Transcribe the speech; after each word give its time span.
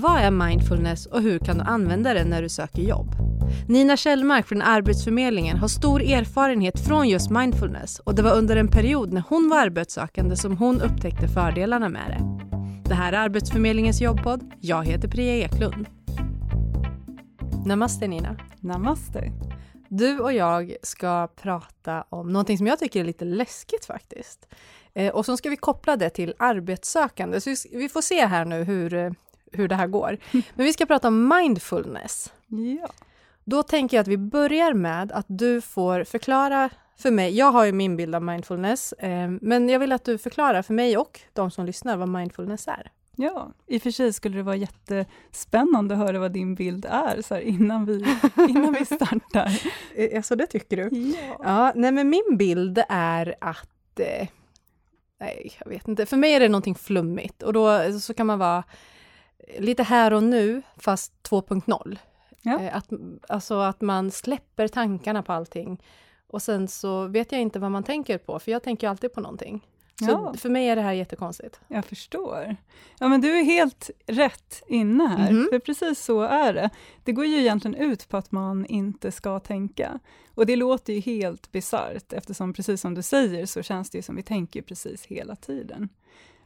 Vad 0.00 0.20
är 0.20 0.30
mindfulness 0.30 1.06
och 1.06 1.22
hur 1.22 1.38
kan 1.38 1.58
du 1.58 1.64
använda 1.64 2.14
det 2.14 2.24
när 2.24 2.42
du 2.42 2.48
söker 2.48 2.82
jobb? 2.82 3.14
Nina 3.68 3.96
Kjellmark 3.96 4.46
från 4.46 4.62
Arbetsförmedlingen 4.62 5.56
har 5.56 5.68
stor 5.68 6.02
erfarenhet 6.02 6.80
från 6.80 7.08
just 7.08 7.30
mindfulness 7.30 7.98
och 7.98 8.14
det 8.14 8.22
var 8.22 8.36
under 8.36 8.56
en 8.56 8.68
period 8.68 9.12
när 9.12 9.22
hon 9.28 9.48
var 9.48 9.58
arbetssökande 9.58 10.36
som 10.36 10.56
hon 10.56 10.80
upptäckte 10.80 11.28
fördelarna 11.28 11.88
med 11.88 12.08
det. 12.08 12.48
Det 12.88 12.94
här 12.94 13.12
är 13.12 13.16
Arbetsförmedlingens 13.16 14.00
jobbpodd. 14.00 14.52
Jag 14.60 14.86
heter 14.86 15.08
Priya 15.08 15.34
Eklund. 15.34 15.86
Namaste 17.66 18.08
Nina. 18.08 18.36
Namaste. 18.60 19.32
Du 19.88 20.18
och 20.18 20.32
jag 20.32 20.76
ska 20.82 21.28
prata 21.42 22.04
om 22.08 22.32
någonting 22.32 22.58
som 22.58 22.66
jag 22.66 22.78
tycker 22.78 23.00
är 23.00 23.04
lite 23.04 23.24
läskigt 23.24 23.84
faktiskt. 23.84 24.48
Eh, 24.94 25.14
och 25.14 25.24
så 25.24 25.36
ska 25.36 25.50
vi 25.50 25.56
koppla 25.56 25.96
det 25.96 26.10
till 26.10 26.34
arbetssökande. 26.38 27.40
Så 27.40 27.54
vi 27.72 27.88
får 27.88 28.00
se 28.00 28.26
här 28.26 28.44
nu 28.44 28.64
hur, 28.64 28.94
eh, 28.94 29.10
hur 29.52 29.68
det 29.68 29.74
här 29.74 29.86
går. 29.86 30.18
Men 30.32 30.66
vi 30.66 30.72
ska 30.72 30.86
prata 30.86 31.08
om 31.08 31.28
mindfulness. 31.28 32.32
Ja. 32.46 32.88
Då 33.44 33.62
tänker 33.62 33.96
jag 33.96 34.02
att 34.02 34.08
vi 34.08 34.16
börjar 34.16 34.72
med 34.72 35.12
att 35.12 35.26
du 35.28 35.60
får 35.60 36.04
förklara 36.04 36.70
för 36.96 37.10
mig. 37.10 37.36
Jag 37.36 37.52
har 37.52 37.64
ju 37.64 37.72
min 37.72 37.96
bild 37.96 38.14
av 38.14 38.22
mindfulness, 38.22 38.92
eh, 38.92 39.30
men 39.40 39.68
jag 39.68 39.78
vill 39.78 39.92
att 39.92 40.04
du 40.04 40.18
förklarar 40.18 40.62
för 40.62 40.74
mig 40.74 40.96
och 40.96 41.20
de 41.32 41.50
som 41.50 41.66
lyssnar 41.66 41.96
vad 41.96 42.08
mindfulness 42.08 42.68
är. 42.68 42.90
Ja, 43.16 43.52
i 43.66 43.78
och 43.78 43.82
för 43.82 43.90
sig 43.90 44.12
skulle 44.12 44.36
det 44.36 44.42
vara 44.42 44.56
jättespännande 44.56 45.94
att 45.94 46.00
höra 46.00 46.18
vad 46.18 46.32
din 46.32 46.54
bild 46.54 46.84
är, 46.84 47.22
så 47.22 47.34
här, 47.34 47.40
innan, 47.40 47.86
vi, 47.86 48.04
innan 48.48 48.72
vi 48.72 48.84
startar. 48.84 49.62
Alltså 50.16 50.36
det 50.36 50.46
tycker 50.46 50.76
du? 50.76 50.98
Ja. 50.98 51.36
Ja, 51.42 51.72
nej 51.74 51.92
men 51.92 52.08
min 52.08 52.36
bild 52.36 52.82
är 52.88 53.34
att 53.40 54.00
eh, 54.00 54.28
Nej, 55.20 55.52
jag 55.64 55.70
vet 55.70 55.88
inte. 55.88 56.06
För 56.06 56.16
mig 56.16 56.32
är 56.32 56.40
det 56.40 56.48
någonting 56.48 56.74
flummigt 56.74 57.42
och 57.42 57.52
då 57.52 57.92
så 58.00 58.14
kan 58.14 58.26
man 58.26 58.38
vara 58.38 58.64
lite 59.58 59.82
här 59.82 60.12
och 60.12 60.22
nu, 60.22 60.62
fast 60.76 61.12
2.0. 61.22 61.98
Ja. 62.42 62.60
Eh, 62.60 62.76
Att, 62.76 62.88
alltså 63.28 63.54
att 63.60 63.80
man 63.80 64.10
släpper 64.10 64.68
tankarna 64.68 65.22
på 65.22 65.32
allting. 65.32 65.82
Och 66.26 66.42
sen 66.42 66.68
så 66.68 67.06
vet 67.06 67.32
jag 67.32 67.40
inte 67.40 67.58
vad 67.58 67.70
man 67.70 67.82
tänker 67.84 68.18
på, 68.18 68.38
för 68.38 68.52
jag 68.52 68.62
tänker 68.62 68.88
alltid 68.88 69.12
på 69.12 69.20
någonting. 69.20 69.66
Så 70.00 70.04
Ja. 70.10 70.34
för 70.38 70.48
mig 70.48 70.68
är 70.68 70.76
det 70.76 70.82
här 70.82 70.92
jättekonstigt. 70.92 71.60
Jag 71.68 71.84
förstår. 71.84 72.56
Ja, 73.00 73.08
men 73.08 73.20
du 73.20 73.38
är 73.38 73.44
helt 73.44 73.90
rätt 74.06 74.62
inne 74.68 75.06
här, 75.06 75.32
Mhm. 75.32 75.48
för 75.52 75.58
precis 75.58 76.04
så 76.04 76.22
är 76.22 76.52
det. 76.54 76.70
Det 77.04 77.12
går 77.12 77.24
ju 77.26 77.38
egentligen 77.40 77.74
ut 77.74 78.08
på 78.08 78.16
att 78.16 78.32
man 78.32 78.66
inte 78.66 79.12
ska 79.12 79.40
tänka. 79.40 79.98
Och 80.34 80.46
det 80.46 80.56
låter 80.56 80.92
ju 80.92 81.00
helt 81.00 81.52
bisarrt, 81.52 82.12
eftersom 82.12 82.52
precis 82.52 82.80
som 82.80 82.94
du 82.94 83.02
säger, 83.02 83.46
så 83.46 83.62
känns 83.62 83.90
det 83.90 83.98
ju 83.98 84.02
som 84.02 84.16
vi 84.16 84.22
tänker 84.22 84.62
precis 84.62 85.06
hela 85.06 85.36
tiden. 85.36 85.88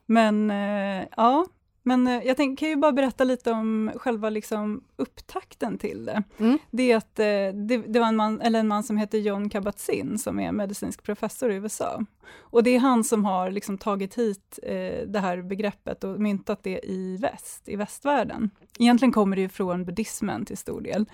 Men 0.07 0.51
eh, 0.51 1.05
ja, 1.17 1.47
men 1.83 2.07
eh, 2.07 2.23
jag 2.27 2.37
tänk, 2.37 2.59
kan 2.59 2.69
ju 2.69 2.77
bara 2.77 2.93
berätta 2.93 3.25
lite 3.25 3.51
om 3.51 3.93
själva 3.97 4.31
liksom, 4.31 4.85
upptakten 4.97 5.79
till 5.79 6.05
det. 6.05 6.23
Mm. 6.39 6.59
Det 6.71 6.93
är 6.93 6.97
att 6.97 7.19
eh, 7.19 7.25
det, 7.67 7.77
det 7.87 7.99
var 8.01 8.07
en 8.07 8.17
man, 8.17 8.41
eller 8.41 8.61
en 8.61 8.69
man 8.69 8.83
som 8.83 8.97
heter 8.97 9.19
John 9.19 9.51
Kabat-Zinn, 9.51 10.19
som 10.19 10.41
är 10.41 10.53
medicinsk 10.53 11.03
professor 11.03 11.53
i 11.53 11.55
USA. 11.55 12.05
Och 12.39 12.63
det 12.63 12.71
är 12.71 12.81
han 12.81 13.05
som 13.05 13.25
har 13.25 13.51
liksom 13.51 13.79
tagit 13.79 14.19
hit 14.19 14.59
eh, 14.63 15.07
det 15.07 15.21
här 15.21 15.43
begreppet 15.43 16.05
och 16.05 16.21
myntat 16.21 16.63
det 16.63 16.81
i 16.85 17.17
väst, 17.17 17.69
i 17.69 17.77
västvärlden. 17.77 18.51
Egentligen 18.79 19.13
kommer 19.13 19.37
det 19.37 19.43
ju 19.43 19.49
från 19.49 19.85
buddhismen 19.85 20.45
till 20.45 20.57
stor 20.57 20.81
del. 20.81 21.07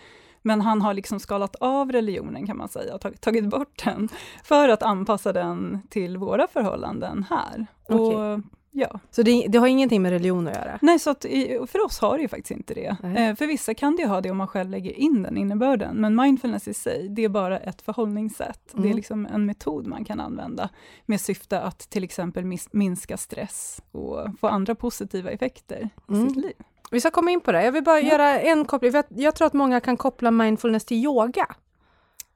Men 0.42 0.60
han 0.60 0.82
har 0.82 0.94
liksom 0.94 1.20
skalat 1.20 1.56
av 1.56 1.92
religionen 1.92 2.46
kan 2.46 2.56
man 2.56 2.68
säga, 2.68 2.94
och 2.94 3.00
tag- 3.00 3.20
tagit 3.20 3.44
bort 3.44 3.84
den, 3.84 4.08
för 4.44 4.68
att 4.68 4.82
anpassa 4.82 5.32
den 5.32 5.82
till 5.90 6.16
våra 6.16 6.46
förhållanden 6.46 7.26
här. 7.30 7.66
Okej. 7.88 8.16
Och, 8.16 8.40
ja. 8.70 9.00
Så 9.10 9.22
det, 9.22 9.46
det 9.48 9.58
har 9.58 9.66
ingenting 9.66 10.02
med 10.02 10.10
religion 10.12 10.48
att 10.48 10.54
göra? 10.56 10.78
Nej, 10.82 10.98
så 10.98 11.10
att 11.10 11.24
i, 11.24 11.66
för 11.66 11.84
oss 11.84 11.98
har 12.00 12.16
det 12.16 12.22
ju 12.22 12.28
faktiskt 12.28 12.50
inte 12.50 12.74
det. 12.74 12.96
Nej. 13.02 13.28
Eh, 13.28 13.34
för 13.36 13.46
vissa 13.46 13.74
kan 13.74 13.96
det 13.96 14.02
ju 14.02 14.08
ha 14.08 14.20
det 14.20 14.30
om 14.30 14.36
man 14.36 14.48
själv 14.48 14.70
lägger 14.70 14.92
in 14.92 15.22
den 15.22 15.36
innebörden, 15.36 15.96
men 15.96 16.16
mindfulness 16.16 16.68
i 16.68 16.74
sig, 16.74 17.08
det 17.08 17.24
är 17.24 17.28
bara 17.28 17.58
ett 17.58 17.82
förhållningssätt. 17.82 18.60
Det 18.72 18.78
är 18.78 18.84
Mm. 18.84 18.96
liksom 18.96 19.26
en 19.26 19.46
metod 19.46 19.86
man 19.86 20.04
kan 20.04 20.20
använda 20.20 20.68
med 21.06 21.20
syfte 21.20 21.60
att 21.60 21.78
till 21.78 22.04
exempel 22.04 22.44
minska 22.72 23.16
stress 23.16 23.82
och 23.92 24.26
få 24.40 24.46
andra 24.48 24.74
positiva 24.74 25.30
effekter 25.30 25.88
i 26.08 26.12
Mm. 26.12 26.28
sitt 26.28 26.36
liv. 26.36 26.52
Vi 26.90 27.00
ska 27.00 27.10
komma 27.10 27.30
in 27.30 27.40
på 27.40 27.52
det. 27.52 27.64
Jag 27.64 27.72
vill 27.72 27.84
bara 27.84 28.00
Ja. 28.00 28.08
göra 28.12 28.40
en 28.40 28.64
koppling, 28.64 28.96
att 28.96 29.06
jag 29.08 29.34
tror 29.34 29.46
att 29.46 29.52
många 29.52 29.80
kan 29.80 29.96
koppla 29.96 30.30
mindfulness 30.30 30.84
till 30.84 30.96
yoga. 30.96 31.46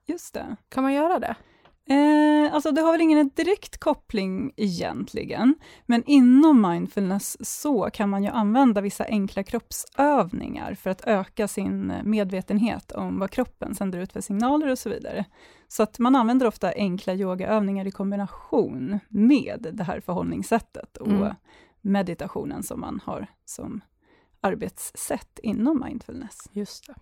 Just 0.07 0.35
det. 0.35 0.57
Kan 0.69 0.83
man 0.83 0.93
göra 0.93 1.19
det? 1.19 1.35
Eh, 1.89 2.55
alltså 2.55 2.73
det 2.73 2.81
har 2.81 2.93
väl 2.93 3.01
ingen 3.01 3.31
direkt 3.35 3.79
koppling 3.81 4.53
egentligen, 4.57 5.55
men 5.87 6.03
inom 6.07 6.61
mindfulness 6.71 7.37
så 7.61 7.91
kan 7.93 8.11
man 8.11 8.23
ju 8.23 8.29
använda 8.31 8.81
vissa 8.81 9.05
enkla 9.05 9.43
kroppsövningar 9.43 10.75
för 10.75 10.91
att 10.91 11.05
öka 11.07 11.49
sin 11.49 11.93
medvetenhet 12.05 12.93
om 12.93 13.19
vad 13.19 13.31
kroppen 13.31 13.75
sänder 13.75 13.99
ut 13.99 14.13
för 14.13 14.21
signaler 14.21 14.69
och 14.71 14.79
så 14.79 14.89
vidare. 14.89 15.25
Så 15.69 15.83
att 15.83 15.99
man 15.99 16.17
använder 16.17 16.47
ofta 16.47 16.73
enkla 16.73 17.15
yogaövningar 17.15 17.87
i 17.87 17.91
kombination 17.91 18.99
med 19.09 19.67
det 19.73 19.85
här 19.85 20.01
förhållningssättet 20.01 20.97
och 20.97 21.09
Mm. 21.09 21.35
meditationen 21.81 22.63
som 22.63 22.81
man 22.81 23.01
har 23.05 23.27
som 23.45 23.81
arbetssätt 24.41 25.39
inom 25.43 25.83
mindfulness. 25.87 26.39
Just 26.53 26.87
det. 26.87 26.95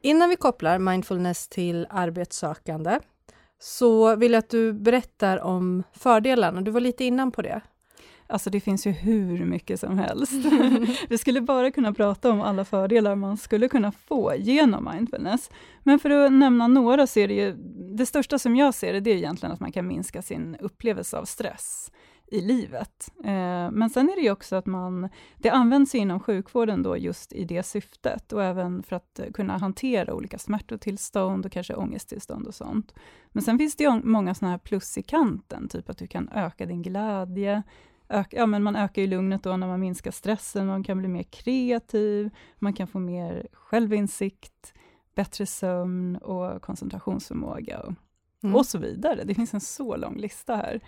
Innan 0.00 0.28
vi 0.28 0.36
kopplar 0.36 0.78
mindfulness 0.78 1.48
till 1.48 1.86
arbetssökande 1.90 3.00
så 3.58 4.16
vill 4.16 4.32
jag 4.32 4.38
att 4.38 4.50
du 4.50 4.72
berättar 4.72 5.40
om 5.40 5.82
fördelarna. 5.92 6.60
Du 6.60 6.70
var 6.70 6.80
lite 6.80 7.04
innan 7.04 7.32
på 7.32 7.42
det. 7.42 7.60
Alltså 8.30 8.50
det 8.50 8.60
finns 8.60 8.86
ju 8.86 8.90
hur 8.90 9.44
mycket 9.44 9.80
som 9.80 9.98
helst. 9.98 10.32
Vi 11.08 11.18
skulle 11.18 11.40
bara 11.40 11.70
kunna 11.70 11.92
prata 11.92 12.30
om 12.30 12.40
alla 12.40 12.64
fördelar 12.64 13.14
man 13.14 13.36
skulle 13.36 13.68
kunna 13.68 13.92
få 13.92 14.34
genom 14.36 14.88
mindfulness. 14.92 15.50
Men 15.82 15.98
för 15.98 16.10
att 16.10 16.32
nämna 16.32 16.66
några 16.66 17.06
så 17.06 17.20
är 17.20 17.28
det 17.28 17.34
ju, 17.34 17.52
det 17.96 18.06
största 18.06 18.38
som 18.38 18.56
jag 18.56 18.74
ser 18.74 18.92
det, 18.92 19.00
det 19.00 19.10
är 19.10 19.16
egentligen 19.16 19.52
att 19.52 19.60
man 19.60 19.72
kan 19.72 19.86
minska 19.86 20.22
sin 20.22 20.56
upplevelse 20.60 21.18
av 21.18 21.24
stress 21.24 21.90
i 22.30 22.40
livet. 22.40 23.12
Eh, 23.24 23.70
men 23.70 23.90
sen 23.90 24.08
är 24.08 24.14
det 24.14 24.20
ju 24.20 24.30
också 24.30 24.56
att 24.56 24.66
man, 24.66 25.08
det 25.36 25.50
används 25.50 25.94
inom 25.94 26.20
sjukvården 26.20 26.82
då 26.82 26.96
just 26.96 27.32
i 27.32 27.44
det 27.44 27.62
syftet 27.62 28.32
och 28.32 28.44
även 28.44 28.82
för 28.82 28.96
att 28.96 29.20
kunna 29.34 29.58
hantera 29.58 30.14
olika 30.14 30.38
smärtotillstånd 30.38 31.46
och 31.46 31.52
kanske 31.52 31.74
ångesttillstånd 31.74 32.46
och 32.46 32.54
sånt. 32.54 32.94
Men 33.32 33.42
sen 33.42 33.58
finns 33.58 33.76
det 33.76 33.84
ju 33.84 34.00
många 34.04 34.34
sådana 34.34 34.50
här 34.50 34.58
plus 34.58 34.98
i 34.98 35.02
kanten, 35.02 35.68
typ 35.68 35.90
att 35.90 35.98
du 35.98 36.06
kan 36.06 36.28
öka 36.28 36.66
din 36.66 36.82
glädje, 36.82 37.62
Ök, 38.08 38.28
ja, 38.30 38.46
men 38.46 38.62
man 38.62 38.76
ökar 38.76 39.02
ju 39.02 39.08
lugnet 39.08 39.42
då 39.42 39.56
när 39.56 39.66
man 39.66 39.80
minskar 39.80 40.10
stressen, 40.10 40.66
man 40.66 40.84
kan 40.84 40.98
bli 40.98 41.08
mer 41.08 41.22
kreativ, 41.22 42.30
man 42.58 42.72
kan 42.72 42.86
få 42.86 42.98
mer 42.98 43.46
självinsikt, 43.52 44.74
bättre 45.14 45.46
sömn 45.46 46.16
och 46.16 46.62
koncentrationsförmåga 46.62 47.80
och, 47.80 47.92
Mm. 48.42 48.56
och 48.56 48.66
så 48.66 48.78
vidare. 48.78 49.24
Det 49.24 49.34
finns 49.34 49.54
en 49.54 49.60
så 49.60 49.96
lång 49.96 50.16
lista 50.16 50.56
här. 50.56 50.80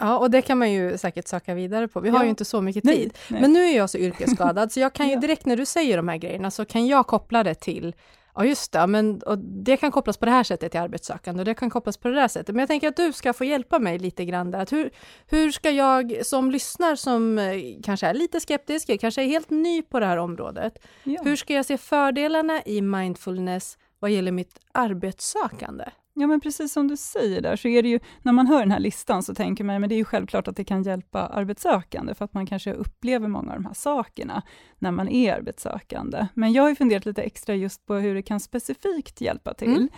Ja, 0.00 0.18
och 0.18 0.30
det 0.30 0.42
kan 0.42 0.58
man 0.58 0.72
ju 0.72 0.98
säkert 0.98 1.28
söka 1.28 1.54
vidare 1.54 1.88
på. 1.88 2.00
Vi 2.00 2.08
har 2.10 2.18
Ja. 2.18 2.24
ju 2.24 2.30
inte 2.30 2.44
så 2.44 2.60
mycket 2.60 2.84
Nej, 2.84 2.96
tid. 2.96 3.18
nej. 3.30 3.40
Men 3.40 3.52
nu 3.52 3.60
är 3.64 3.76
jag 3.76 3.90
så 3.90 3.98
yrkesskadad, 3.98 4.72
så 4.72 4.80
jag 4.80 4.92
kan 4.92 5.08
ju 5.08 5.16
direkt 5.20 5.46
när 5.46 5.56
du 5.56 5.66
säger 5.66 5.96
de 5.96 6.08
här 6.08 6.16
grejerna, 6.16 6.50
så 6.50 6.64
kan 6.64 6.86
jag 6.86 7.06
koppla 7.06 7.42
det 7.44 7.54
till 7.54 7.94
Ja 8.34 8.44
just 8.44 8.72
det, 8.72 8.86
men, 8.86 9.22
och 9.26 9.38
det 9.38 9.76
kan 9.76 9.90
kopplas 9.90 10.16
på 10.16 10.24
det 10.24 10.30
här 10.30 10.44
sättet 10.44 10.72
till 10.72 10.80
arbetssökande 10.80 11.40
och 11.40 11.44
det 11.44 11.54
kan 11.54 11.70
kopplas 11.70 11.96
på 11.96 12.08
det 12.08 12.14
där 12.14 12.28
sättet. 12.28 12.54
Men 12.54 12.60
jag 12.60 12.68
tänker 12.68 12.88
att 12.88 12.96
du 12.96 13.12
ska 13.12 13.32
få 13.32 13.44
hjälpa 13.44 13.78
mig 13.78 13.98
lite 13.98 14.24
grann 14.24 14.50
där. 14.50 14.58
Att 14.58 14.72
hur, 14.72 14.90
hur 15.26 15.50
ska 15.50 15.70
jag 15.70 16.26
som 16.26 16.50
lyssnar 16.50 16.96
som 16.96 17.38
eh, 17.38 17.54
kanske 17.82 18.06
är 18.06 18.14
lite 18.14 18.40
skeptisk, 18.40 19.00
kanske 19.00 19.22
är 19.22 19.26
helt 19.26 19.50
ny 19.50 19.82
på 19.82 20.00
det 20.00 20.06
här 20.06 20.16
området. 20.16 20.78
ja. 21.04 21.20
Hur 21.24 21.36
ska 21.36 21.54
jag 21.54 21.66
se 21.66 21.78
fördelarna 21.78 22.62
i 22.66 22.82
mindfulness 22.82 23.78
vad 23.98 24.10
gäller 24.10 24.32
mitt 24.32 24.60
arbetssökande? 24.72 25.84
Ja, 26.20 26.26
men 26.26 26.40
precis 26.40 26.72
som 26.72 26.88
du 26.88 26.96
säger 26.96 27.40
där, 27.40 27.56
så 27.56 27.68
är 27.68 27.82
det 27.82 27.88
ju, 27.88 28.00
när 28.22 28.32
man 28.32 28.46
hör 28.46 28.60
den 28.60 28.70
här 28.70 28.80
listan 28.80 29.22
så 29.22 29.34
tänker 29.34 29.64
man, 29.64 29.80
men 29.80 29.88
det 29.88 29.94
är 29.94 29.96
ju 29.96 30.04
självklart 30.04 30.48
att 30.48 30.56
det 30.56 30.64
kan 30.64 30.82
hjälpa 30.82 31.26
arbetssökande, 31.26 32.14
för 32.14 32.24
att 32.24 32.34
man 32.34 32.46
kanske 32.46 32.72
upplever 32.72 33.28
många 33.28 33.50
av 33.52 33.56
de 33.56 33.66
här 33.66 33.74
sakerna 33.74 34.42
när 34.78 34.90
man 34.90 35.08
är 35.08 35.34
arbetssökande. 35.34 36.26
Men 36.34 36.52
jag 36.52 36.62
har 36.62 36.68
ju 36.68 36.76
funderat 36.76 37.06
lite 37.06 37.22
extra 37.22 37.54
just 37.54 37.86
på 37.86 37.94
hur 37.94 38.14
det 38.14 38.22
kan 38.22 38.40
specifikt 38.40 39.20
hjälpa 39.20 39.54
till. 39.54 39.68
Mm. 39.76 39.88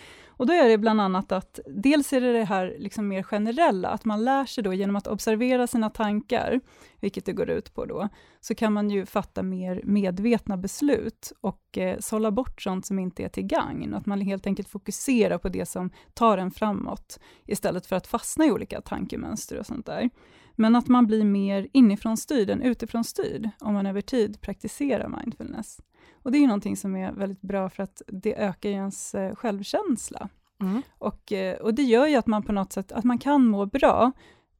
Och 0.43 0.47
då 0.47 0.53
är 0.53 0.69
det 0.69 0.79
bland 0.79 1.01
annat 1.01 1.33
att, 1.33 1.61
dels 1.67 2.13
är 2.13 2.21
det 2.21 2.33
det 2.33 2.45
här 2.45 2.77
liksom 2.79 3.09
mer 3.09 3.23
generella, 3.23 3.89
att 3.89 4.05
man 4.05 4.25
lär 4.25 4.45
sig 4.45 4.65
då 4.65 4.75
genom 4.75 4.97
att 4.97 5.07
observera 5.07 5.67
sina 5.67 5.91
tankar, 5.91 6.61
vilket 7.01 7.25
det 7.25 7.33
går 7.33 7.51
ut 7.51 7.75
på 7.75 7.85
då, 7.85 8.09
så 8.41 8.55
kan 8.55 8.73
man 8.73 8.91
ju 8.91 9.07
fatta 9.07 9.43
mer 9.43 9.81
medvetna 9.85 10.57
beslut 10.57 11.33
och 11.41 11.79
eh, 11.79 11.99
sålla 11.99 12.31
bort 12.31 12.63
sånt 12.63 12.87
som 12.87 12.99
inte 12.99 13.25
är 13.25 13.29
till 13.29 13.47
gagn, 13.47 13.93
och 13.93 13.99
att 13.99 14.07
man 14.07 14.21
helt 14.21 14.47
enkelt 14.47 14.69
fokuserar 14.69 15.39
på 15.39 15.49
det 15.49 15.67
som 15.67 15.91
tar 16.15 16.39
en 16.39 16.51
framåt, 16.51 17.21
istället 17.47 17.87
för 17.87 17.97
att 17.97 18.07
fastna 18.07 18.47
i 18.47 18.51
olika 18.51 18.81
tankemönster 18.81 19.59
och 19.59 19.67
sånt 19.67 19.87
där. 19.87 20.11
Men 20.57 20.77
att 20.77 20.89
man 20.89 21.07
blir 21.07 21.25
mer 21.25 21.69
inifrån 21.73 22.17
styrd 22.17 22.51
än 22.51 22.63
utifrån 22.63 23.05
styrd, 23.05 23.51
om 23.61 23.75
man 23.75 23.87
över 23.87 24.01
tid 24.01 24.41
praktiserar 24.41 25.09
mindfulness. 25.09 25.79
Och 26.23 26.33
det 26.33 26.39
är 26.39 26.41
ju 26.41 26.47
någonting 26.47 26.77
som 26.77 26.97
är 26.97 27.13
väldigt 27.13 27.43
bra, 27.43 27.69
för 27.69 27.83
att 27.83 28.03
det 28.07 28.35
ökar 28.35 28.69
ju 28.69 28.75
ens 28.75 29.15
eh, 29.15 29.35
självkänsla. 29.35 30.29
Mm. 30.61 30.83
Och, 30.99 31.33
eh, 31.33 31.57
och 31.57 31.75
det 31.75 31.83
gör 31.83 32.07
ju 32.07 32.17
att 32.17 32.27
man 32.27 32.43
på 32.43 32.53
något 32.53 32.73
sätt, 32.73 32.93
att 32.93 33.05
man 33.05 33.19
kan 33.19 33.47
må 33.47 33.67
bra, 33.67 34.13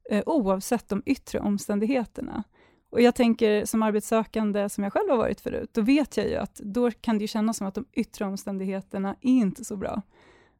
eh, 0.09 0.23
oavsett 0.25 0.89
de 0.89 1.03
yttre 1.05 1.39
omständigheterna. 1.39 2.43
Och 2.89 3.01
jag 3.01 3.15
tänker 3.15 3.65
som 3.65 3.83
arbetssökande, 3.83 4.69
som 4.69 4.83
jag 4.83 4.93
själv 4.93 5.09
har 5.09 5.17
varit 5.17 5.41
förut, 5.41 5.69
då 5.73 5.81
vet 5.81 6.17
jag 6.17 6.27
ju 6.27 6.35
att 6.35 6.55
då 6.55 6.91
kan 6.91 7.17
det 7.17 7.27
kännas 7.27 7.57
som 7.57 7.67
att 7.67 7.75
de 7.75 7.85
yttre 7.93 8.25
omständigheterna 8.25 9.15
är 9.21 9.31
inte 9.31 9.65
så 9.65 9.75
bra. 9.75 10.01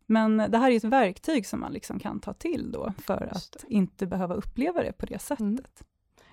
Men 0.05 0.38
det 0.38 0.57
här 0.57 0.71
är 0.71 0.75
ett 0.75 0.83
verktyg 0.83 1.47
som 1.47 1.59
man 1.59 1.73
liksom 1.73 2.00
kan 2.00 2.19
ta 2.19 2.33
till 2.33 2.71
då, 2.71 2.94
för 2.97 3.29
att 3.31 3.63
inte 3.67 4.05
behöva 4.07 4.35
uppleva 4.35 4.83
det 4.83 4.91
på 4.91 5.05
det 5.05 5.21
sättet. 5.21 5.39
Mm. 5.39 5.63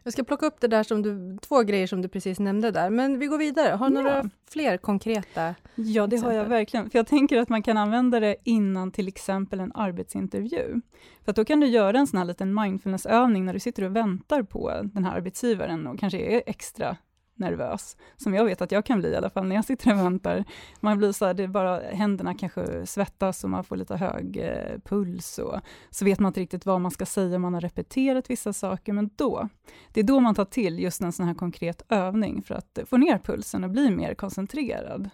Jag 0.02 0.12
ska 0.12 0.24
plocka 0.24 0.46
upp 0.46 0.60
det 0.60 0.68
där 0.68 0.82
som 0.82 1.02
du, 1.02 1.38
två 1.42 1.62
grejer 1.62 1.86
som 1.86 2.02
du 2.02 2.08
precis 2.08 2.38
nämnde 2.38 2.70
där, 2.70 2.90
men 2.90 3.18
vi 3.18 3.26
går 3.26 3.38
vidare. 3.38 3.74
Har 3.74 3.90
du 3.90 3.96
ja. 3.96 4.02
några 4.02 4.30
fler 4.50 4.76
konkreta 4.76 5.54
Ja, 5.74 6.06
det 6.06 6.16
exempel? 6.16 6.36
har 6.36 6.42
jag 6.42 6.48
verkligen. 6.48 6.90
För 6.90 6.98
jag 6.98 7.06
tänker 7.06 7.38
att 7.38 7.48
man 7.48 7.62
kan 7.62 7.76
använda 7.76 8.20
det 8.20 8.36
innan 8.44 8.92
till 8.92 9.08
exempel 9.08 9.60
en 9.60 9.72
arbetsintervju. 9.74 10.80
För 11.24 11.32
då 11.32 11.44
kan 11.44 11.60
du 11.60 11.66
göra 11.66 11.98
en 11.98 12.06
sån 12.06 12.18
här 12.18 12.24
liten 12.24 12.54
mindfulnessövning 12.54 13.44
när 13.44 13.52
du 13.52 13.60
sitter 13.60 13.82
och 13.82 13.96
väntar 13.96 14.42
på 14.42 14.80
den 14.82 15.04
här 15.04 15.16
arbetsgivaren 15.16 15.86
och 15.86 15.98
kanske 15.98 16.18
är 16.18 16.42
extra 16.46 16.96
nervös, 17.40 17.96
som 18.16 18.34
jag 18.34 18.44
vet 18.44 18.62
att 18.62 18.72
jag 18.72 18.84
kan 18.84 18.98
bli 18.98 19.08
i 19.08 19.16
alla 19.16 19.30
fall 19.30 19.46
när 19.46 19.56
jag 19.56 19.64
sitter 19.64 19.92
och 19.92 19.98
väntar. 19.98 20.44
Man 20.80 20.98
blir 20.98 21.12
så 21.12 21.26
här, 21.26 21.34
det 21.34 21.48
bara 21.48 21.80
händerna 21.80 22.34
kanske 22.34 22.86
svettas 22.86 23.44
och 23.44 23.50
man 23.50 23.64
får 23.64 23.76
lite 23.76 23.96
hög 23.96 24.36
eh, 24.36 24.78
puls 24.84 25.38
och 25.38 25.60
så 25.90 26.04
vet 26.04 26.20
man 26.20 26.30
inte 26.30 26.40
riktigt 26.40 26.66
vad 26.66 26.80
man 26.80 26.90
ska 26.90 27.06
säga, 27.06 27.38
man 27.38 27.54
har 27.54 27.60
repeterat 27.60 28.30
vissa 28.30 28.52
saker, 28.52 28.92
men 28.92 29.10
då, 29.16 29.48
det 29.92 30.00
är 30.00 30.04
då 30.04 30.20
man 30.20 30.34
tar 30.34 30.44
till 30.44 30.78
just 30.78 31.00
en 31.00 31.12
sån 31.12 31.26
här 31.26 31.34
konkret 31.34 31.82
övning 31.88 32.42
för 32.42 32.54
att 32.54 32.78
få 32.86 32.96
ner 32.96 33.18
pulsen 33.18 33.64
och 33.64 33.70
bli 33.70 33.90
mer 33.90 34.14
koncentrerad. 34.14 35.10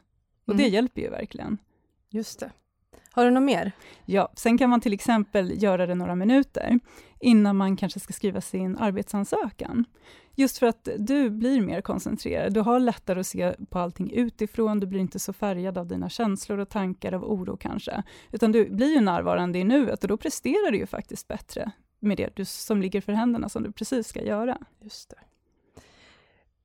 Och 0.46 0.54
mm. 0.54 0.64
det 0.64 0.68
hjälper 0.68 1.02
ju 1.02 1.10
verkligen. 1.10 1.58
Just 2.10 2.40
det. 2.40 2.50
Har 3.16 3.24
du 3.24 3.30
något 3.30 3.42
mer? 3.42 3.72
Ja, 4.04 4.32
sen 4.36 4.58
kan 4.58 4.70
man 4.70 4.80
till 4.80 4.92
exempel 4.92 5.62
göra 5.62 5.86
det 5.86 5.94
några 5.94 6.14
minuter 6.14 6.78
innan 7.20 7.56
man 7.56 7.76
kanske 7.76 8.00
ska 8.00 8.12
skriva 8.12 8.40
sin 8.40 8.78
arbetsansökan. 8.78 9.84
Just 10.34 10.58
för 10.58 10.66
att 10.66 10.88
du 10.98 11.30
blir 11.30 11.60
mer 11.60 11.80
koncentrerad, 11.80 12.54
du 12.54 12.60
har 12.60 12.80
lättare 12.80 13.20
att 13.20 13.26
se 13.26 13.54
på 13.70 13.78
allting 13.78 14.12
utifrån, 14.12 14.80
du 14.80 14.86
blir 14.86 15.00
inte 15.00 15.18
så 15.18 15.32
färgad 15.32 15.78
av 15.78 15.86
dina 15.86 16.08
känslor 16.08 16.58
och 16.58 16.68
tankar 16.68 17.12
av 17.12 17.24
oro 17.24 17.56
kanske, 17.56 18.02
utan 18.32 18.52
du 18.52 18.70
blir 18.70 18.94
ju 18.94 19.00
närvarande 19.00 19.58
i 19.58 19.64
nuet 19.64 20.02
och 20.02 20.08
då 20.08 20.16
presterar 20.16 20.70
du 20.70 20.78
ju 20.78 20.86
faktiskt 20.86 21.28
bättre 21.28 21.70
med 22.00 22.16
det 22.16 22.36
du, 22.36 22.44
som 22.44 22.82
ligger 22.82 23.00
för 23.00 23.12
händerna, 23.12 23.48
som 23.48 23.62
du 23.62 23.72
precis 23.72 24.08
ska 24.08 24.22
göra. 24.22 24.58
Just 24.80 25.10
det. 25.10 25.18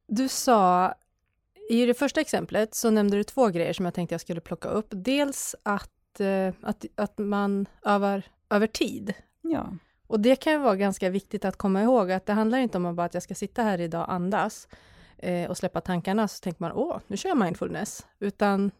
Du 0.08 0.28
sa, 0.28 0.94
i 1.70 1.86
det 1.86 1.94
första 1.94 2.22
exemplet 2.22 2.76
så 2.76 2.90
nämnde 2.90 3.18
du 3.18 3.24
två 3.24 3.48
grejer 3.48 3.74
som 3.74 3.86
jag 3.86 3.94
tänkte 3.94 4.14
jag 4.14 4.22
skulle 4.22 4.42
plocka 4.42 4.70
upp. 4.70 4.88
Dels 4.90 5.56
att, 5.64 5.92
att, 6.62 6.86
att 6.96 7.18
man 7.18 7.66
övar 7.86 8.24
över 8.50 8.68
tid. 8.68 9.14
Ja. 9.42 9.74
Och 10.08 10.20
det 10.20 10.36
kan 10.36 10.54
ju 10.54 10.60
vara 10.60 10.76
ganska 10.76 11.10
viktigt 11.10 11.46
att 11.46 11.58
komma 11.58 11.82
ihåg 11.82 12.12
att 12.12 12.26
det 12.26 12.34
handlar 12.34 12.58
inte 12.58 12.78
om 12.78 13.00
att 13.00 13.14
jag 13.14 13.24
ska 13.24 13.36
sitta 13.36 13.64
här 13.64 13.82
idag 13.82 14.02
och 14.02 14.14
andas 14.14 14.68
eh, 15.18 15.50
och 15.50 15.58
släppa 15.58 15.82
tankarna, 15.82 16.28
så 16.28 16.42
tänker 16.44 16.62
man 16.62 16.72
åh, 16.72 16.98
nu 17.08 17.18
kör 17.18 17.30
jag 17.30 17.38
mindfulness, 17.38 18.08
utan 18.20 18.72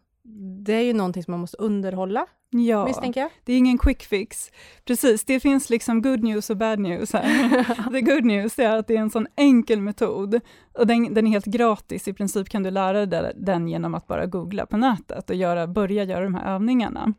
det 0.64 0.72
är 0.72 0.82
ju 0.82 0.92
någonting 0.92 1.22
som 1.22 1.32
man 1.32 1.40
måste 1.40 1.56
underhålla, 1.56 2.26
ja, 2.50 2.84
misstänker 2.84 3.20
jag. 3.20 3.30
det 3.44 3.52
är 3.52 3.58
ingen 3.58 3.78
quick 3.78 4.02
fix. 4.02 4.50
Precis, 4.84 5.24
det 5.24 5.40
finns 5.40 5.70
liksom 5.70 6.02
good 6.02 6.24
news 6.24 6.50
och 6.50 6.56
bad 6.56 6.78
news 6.78 7.12
här. 7.12 7.90
The 7.92 8.00
good 8.00 8.24
news 8.24 8.58
är 8.58 8.76
att 8.76 8.86
det 8.86 8.96
är 8.96 9.00
en 9.00 9.10
sån 9.10 9.26
enkel 9.36 9.80
metod, 9.80 10.40
och 10.78 10.86
den, 10.86 11.14
den, 11.14 11.26
är 11.26 11.30
helt 11.30 11.44
gratis, 11.44 12.08
i 12.08 12.12
princip 12.12 12.48
kan 12.48 12.62
du 12.62 12.70
lära 12.70 13.06
dig 13.06 13.32
den 13.36 13.68
genom 13.68 13.94
att 13.94 14.06
bara 14.06 14.26
googla 14.26 14.66
på 14.66 14.76
nätet 14.76 15.30
och 15.30 15.36
göra, 15.36 15.66
börja 15.66 16.04
göra 16.04 16.24
de 16.24 16.34
här 16.34 16.54
övningarna. 16.54 17.14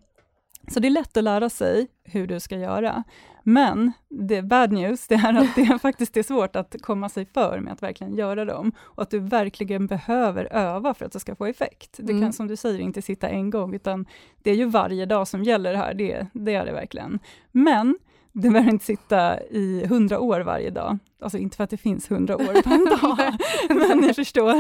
Så 0.68 0.80
det 0.80 0.88
är 0.88 0.90
lätt 0.90 1.18
att 1.18 1.24
lära 1.24 1.50
sig 1.50 1.88
hur 2.04 2.28
du 2.28 2.40
ska 2.40 2.58
göra. 2.58 3.04
Men 3.44 3.92
det 4.10 4.42
bad 4.42 4.72
news, 4.72 5.08
det 5.08 5.16
är 5.16 5.34
att 5.34 5.56
det 5.56 5.80
faktiskt 5.82 6.18
är 6.18 6.24
svårt 6.24 6.56
att 6.56 6.76
komma 6.82 7.10
sig 7.10 7.26
för 7.26 7.60
med 7.60 7.74
att 7.74 7.84
verkligen 7.84 8.16
göra 8.16 8.46
dem, 8.46 8.72
och 8.80 9.04
att 9.04 9.10
du 9.10 9.20
verkligen 9.20 9.88
behöver 9.88 10.54
öva 10.54 10.94
för 10.94 11.06
att 11.06 11.12
det 11.12 11.20
ska 11.20 11.36
få 11.36 11.46
effekt. 11.46 11.98
Du 11.98 12.08
kan 12.08 12.18
mm. 12.18 12.32
som 12.34 12.48
du 12.48 12.56
säger 12.56 12.80
inte 12.80 13.02
sitta 13.02 13.30
en 13.30 13.50
gång, 13.50 13.76
utan 13.76 14.06
det 14.44 14.52
är 14.52 14.56
ju 14.56 14.66
varje 14.66 15.06
dag 15.06 15.28
som 15.28 15.44
gäller 15.44 15.76
här, 15.76 15.94
det, 15.94 16.28
det 16.34 16.56
är 16.56 16.66
det 16.66 16.72
verkligen. 16.72 17.20
Men 17.52 17.98
du 18.32 18.50
behöver 18.50 18.72
inte 18.72 18.86
sitta 18.86 19.44
i 19.44 19.86
hundra 19.90 20.20
år 20.20 20.40
varje 20.42 20.70
dag. 20.70 20.98
Alltså 21.22 21.38
inte 21.38 21.58
för 21.58 21.64
att 21.64 21.70
det 21.70 21.78
finns 21.78 22.12
hundra 22.12 22.36
år 22.36 22.62
på 22.62 22.70
en 22.74 22.86
dag, 23.02 23.34
men 23.90 23.98
ni 23.98 24.14
förstår. 24.14 24.56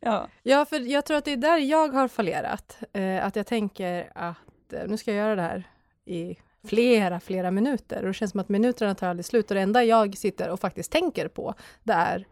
ja. 0.00 0.28
ja, 0.42 0.64
för 0.64 0.80
jag 0.90 1.04
tror 1.04 1.16
att 1.16 1.24
det 1.24 1.32
är 1.32 1.36
där 1.36 1.58
jag 1.58 1.88
har 1.88 2.08
fallerat. 2.08 2.78
Eh, 2.92 3.26
att 3.26 3.36
jag 3.36 3.46
tänker 3.46 4.10
att 4.14 4.36
eh, 4.72 4.88
nu 4.88 4.96
ska 4.96 5.12
jag 5.12 5.18
göra 5.18 5.36
det 5.36 5.42
här 5.42 5.64
i 6.04 6.36
flera, 6.64 7.20
flera 7.20 7.50
minuter. 7.50 8.00
Och 8.00 8.06
det 8.06 8.14
känns 8.14 8.30
som 8.30 8.40
att 8.40 8.48
minuterna 8.48 8.94
tar 8.94 9.08
aldrig 9.08 9.24
slut. 9.24 9.50
Och 9.50 9.54
det 9.54 9.60
enda 9.60 9.84
jag 9.84 10.16
sitter 10.16 10.50
och 10.50 10.60
faktiskt 10.60 10.92
tänker 10.92 11.28
på, 11.28 11.54
det 11.82 11.92
är 11.92 12.26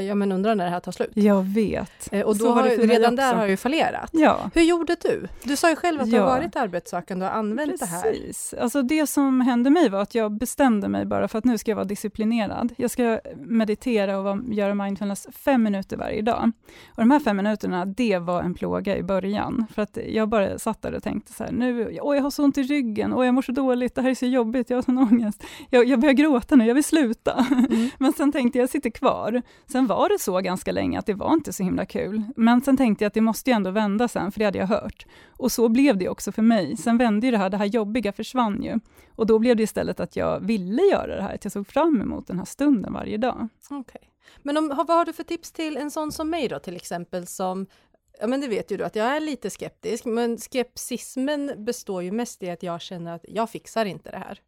ja 0.00 0.14
men 0.14 0.32
undrar 0.32 0.54
när 0.54 0.64
det 0.64 0.70
här 0.70 0.80
tar 0.80 0.92
slut. 0.92 1.10
Jag 1.14 1.42
vet. 1.42 2.12
Eh, 2.12 2.20
och 2.20 2.38
då 2.38 2.50
har 2.50 2.86
redan 2.86 3.16
där 3.16 3.34
har 3.34 3.40
jag 3.40 3.50
ju 3.50 3.56
fallerat. 3.56 4.10
Ja. 4.12 4.50
Hur 4.54 4.62
gjorde 4.62 4.96
du? 5.00 5.28
Du 5.42 5.56
sa 5.56 5.70
ju 5.70 5.76
själv 5.76 6.00
att 6.00 6.08
ja. 6.08 6.16
du 6.16 6.20
har 6.20 6.28
varit 6.28 6.56
arbetssökande 6.56 7.26
och 7.26 7.36
använt 7.36 7.70
Precis. 7.70 7.90
det 7.90 7.96
här. 7.96 8.02
Precis. 8.02 8.54
Alltså 8.54 8.82
det 8.82 9.06
som 9.06 9.40
hände 9.40 9.70
mig 9.70 9.88
var 9.88 10.02
att 10.02 10.14
jag 10.14 10.32
bestämde 10.32 10.88
mig 10.88 11.06
bara 11.06 11.28
för 11.28 11.38
att 11.38 11.44
nu 11.44 11.58
ska 11.58 11.70
jag 11.70 11.76
vara 11.76 11.84
disciplinerad. 11.84 12.74
Jag 12.76 12.90
ska 12.90 13.20
meditera 13.36 14.18
och 14.18 14.38
göra 14.44 14.74
mindfulness 14.74 15.26
fem 15.32 15.62
minuter 15.62 15.96
varje 15.96 16.22
dag. 16.22 16.52
Och 16.88 17.02
de 17.02 17.10
här 17.10 17.20
fem 17.20 17.36
minuterna, 17.36 17.84
det 17.86 18.18
var 18.18 18.42
en 18.42 18.54
plåga 18.54 18.96
i 18.96 19.02
början. 19.02 19.66
För 19.74 19.82
att 19.82 19.98
jag 20.08 20.28
bara 20.28 20.58
satt 20.58 20.82
där 20.82 20.94
och 20.94 21.02
tänkte 21.02 21.32
så 21.32 21.44
här, 21.44 21.52
nu, 21.52 21.98
åh 22.02 22.16
jag 22.16 22.22
har 22.22 22.30
så 22.30 22.44
ont 22.44 22.58
i 22.58 22.62
ryggen, 22.62 23.12
åh 23.12 23.26
jag 23.26 23.34
mår 23.34 23.42
så 23.42 23.52
dåligt, 23.52 23.94
det 23.94 24.02
här 24.02 24.10
är 24.10 24.14
så 24.14 24.26
jobbigt, 24.26 24.70
jag 24.70 24.76
har 24.76 24.82
sån 24.82 24.98
ångest. 24.98 25.44
Jag, 25.70 25.84
jag 25.84 26.00
börjar 26.00 26.14
gråta 26.14 26.56
nu, 26.56 26.66
jag 26.66 26.74
vill 26.74 26.84
sluta. 26.84 27.46
Mm. 27.50 27.88
Men 27.98 28.12
sen 28.12 28.32
tänkte 28.32 28.58
jag, 28.58 28.62
jag 28.62 28.70
sitter 28.70 28.90
kvar. 28.90 29.42
Sen 29.66 29.83
Sen 29.84 29.88
var 29.88 30.08
det 30.08 30.18
så 30.18 30.40
ganska 30.40 30.72
länge 30.72 30.98
att 30.98 31.06
det 31.06 31.14
var 31.14 31.32
inte 31.32 31.52
så 31.52 31.62
himla 31.62 31.86
kul. 31.86 32.22
Men 32.36 32.60
sen 32.60 32.76
tänkte 32.76 33.04
jag 33.04 33.08
att 33.08 33.14
det 33.14 33.20
måste 33.20 33.50
ju 33.50 33.54
ändå 33.54 33.70
vända 33.70 34.08
sen, 34.08 34.32
för 34.32 34.38
det 34.38 34.44
hade 34.44 34.58
jag 34.58 34.66
hört. 34.66 35.06
Och 35.30 35.52
så 35.52 35.68
blev 35.68 35.98
det 35.98 36.08
också 36.08 36.32
för 36.32 36.42
mig. 36.42 36.76
Sen 36.76 36.98
vände 36.98 37.26
ju 37.26 37.30
det 37.30 37.38
här, 37.38 37.50
det 37.50 37.56
här 37.56 37.64
jobbiga 37.64 38.12
försvann 38.12 38.62
ju. 38.62 38.80
Och 39.16 39.26
då 39.26 39.38
blev 39.38 39.56
det 39.56 39.62
istället 39.62 40.00
att 40.00 40.16
jag 40.16 40.40
ville 40.40 40.82
göra 40.82 41.16
det 41.16 41.22
här, 41.22 41.34
att 41.34 41.44
jag 41.44 41.52
såg 41.52 41.66
fram 41.66 42.00
emot 42.00 42.26
den 42.26 42.38
här 42.38 42.44
stunden 42.44 42.92
varje 42.92 43.16
dag. 43.16 43.48
Okay. 43.70 44.02
Men 44.42 44.56
om, 44.56 44.68
vad 44.68 44.96
har 44.96 45.04
du 45.04 45.12
för 45.12 45.22
tips 45.22 45.52
till 45.52 45.76
en 45.76 45.90
sån 45.90 46.12
som 46.12 46.30
mig 46.30 46.48
då, 46.48 46.58
till 46.58 46.76
exempel, 46.76 47.26
som 47.26 47.66
Ja 48.20 48.26
men 48.26 48.40
det 48.40 48.48
vet 48.48 48.70
ju 48.70 48.76
du 48.76 48.84
att 48.84 48.96
jag 48.96 49.06
är 49.06 49.20
lite 49.20 49.50
skeptisk, 49.50 50.04
men 50.04 50.38
skepsismen 50.38 51.64
består 51.64 52.02
ju 52.02 52.12
mest 52.12 52.42
i 52.42 52.50
att 52.50 52.62
jag 52.62 52.80
känner 52.80 53.14
att 53.14 53.24
jag 53.28 53.50
fixar 53.50 53.84
inte 53.84 54.10
det 54.10 54.18
här. 54.18 54.40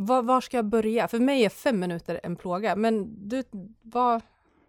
Var, 0.00 0.22
var, 0.22 0.40
ska 0.40 0.56
jag 0.56 0.66
börja? 0.66 1.08
För 1.08 1.18
mig 1.18 1.44
är 1.44 1.48
fem 1.48 1.80
minuter 1.80 2.20
en 2.22 2.36
plåga, 2.36 2.76
men 2.76 3.28
du, 3.28 3.44
vad... 3.82 4.22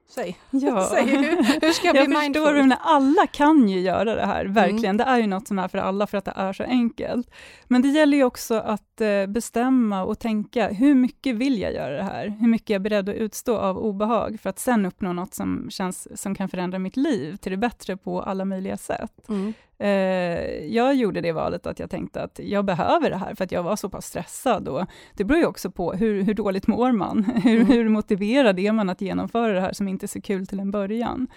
Säg. 0.10 0.38
Ja. 0.50 0.84
Säg 0.92 1.06
hur, 1.06 1.62
hur 1.62 1.72
ska 1.72 1.88
jag, 1.88 1.96
jag 1.96 2.08
bli 2.08 2.18
mindful? 2.18 2.44
Jag 2.44 2.70
förstår, 2.70 2.78
alla 2.82 3.28
kan 3.28 3.70
ju 3.70 3.80
göra 3.80 4.16
det 4.16 4.26
här, 4.26 4.46
verkligen. 4.46 4.86
Mm. 4.86 4.98
Det 4.98 5.04
är 5.04 5.18
ju 5.18 5.28
något 5.28 5.48
som 5.48 5.60
är 5.60 5.68
för 5.68 5.78
alla, 5.78 6.08
för 6.08 6.18
att 6.18 6.26
det 6.26 6.34
är 6.36 6.54
så 6.54 6.64
enkelt. 6.64 7.32
Men 7.68 7.82
det 7.82 7.88
gäller 7.88 8.18
ju 8.18 8.24
också 8.24 8.56
att 8.56 9.02
eh, 9.02 9.26
bestämma 9.28 10.04
och 10.04 10.20
tänka, 10.20 10.70
hur 10.70 10.96
mycket 10.96 11.36
vill 11.36 11.60
jag 11.60 11.74
göra 11.74 11.98
det 11.98 12.04
här? 12.04 12.28
Hur 12.40 12.48
mycket 12.48 12.70
är 12.70 12.74
jag 12.74 12.82
beredd 12.82 13.10
att 13.10 13.16
utstå 13.16 13.58
av 13.58 13.78
obehag, 13.78 14.40
för 14.42 14.50
att 14.50 14.60
sen 14.60 14.86
uppnå 14.86 15.14
något 15.14 15.34
som, 15.34 15.70
känns, 15.70 16.22
som 16.22 16.36
kan 16.36 16.50
förändra 16.50 16.80
mitt 16.80 16.98
liv 16.98 17.36
till 17.36 17.52
det 17.52 17.58
bättre 17.58 17.98
på 17.98 18.22
alla 18.22 18.46
möjliga 18.46 18.78
sätt. 18.78 19.30
Mm. 19.30 19.54
Eh, 19.82 20.66
jag 20.66 20.96
gjorde 20.96 21.22
det 21.22 21.32
valet 21.32 21.66
att 21.66 21.80
jag 21.80 21.90
tänkte 21.90 22.24
att 22.24 22.40
jag 22.44 22.66
behöver 22.66 23.10
det 23.10 23.16
här, 23.16 23.36
för 23.36 23.44
att 23.44 23.52
jag 23.52 23.64
var 23.64 23.76
så 23.76 23.90
pass 23.90 24.06
stressad. 24.06 24.68
Och 24.68 24.86
det 25.14 25.24
beror 25.24 25.40
ju 25.40 25.46
också 25.46 25.72
på 25.72 25.94
hur, 25.94 26.22
hur 26.22 26.34
dåligt 26.34 26.68
mår 26.68 26.92
man? 26.92 27.24
Hur, 27.44 27.56
mm. 27.56 27.68
hur 27.68 27.90
motiverad 27.90 28.60
är 28.60 28.72
man 28.72 28.90
att 28.90 29.02
genomföra 29.02 29.54
det 29.54 29.62
här, 29.62 29.74
som 29.74 29.88
inte 29.88 30.06
är 30.06 30.08
så 30.08 30.22
kul 30.22 30.48
till 30.48 30.60
en 30.60 30.72
början? 30.72 31.28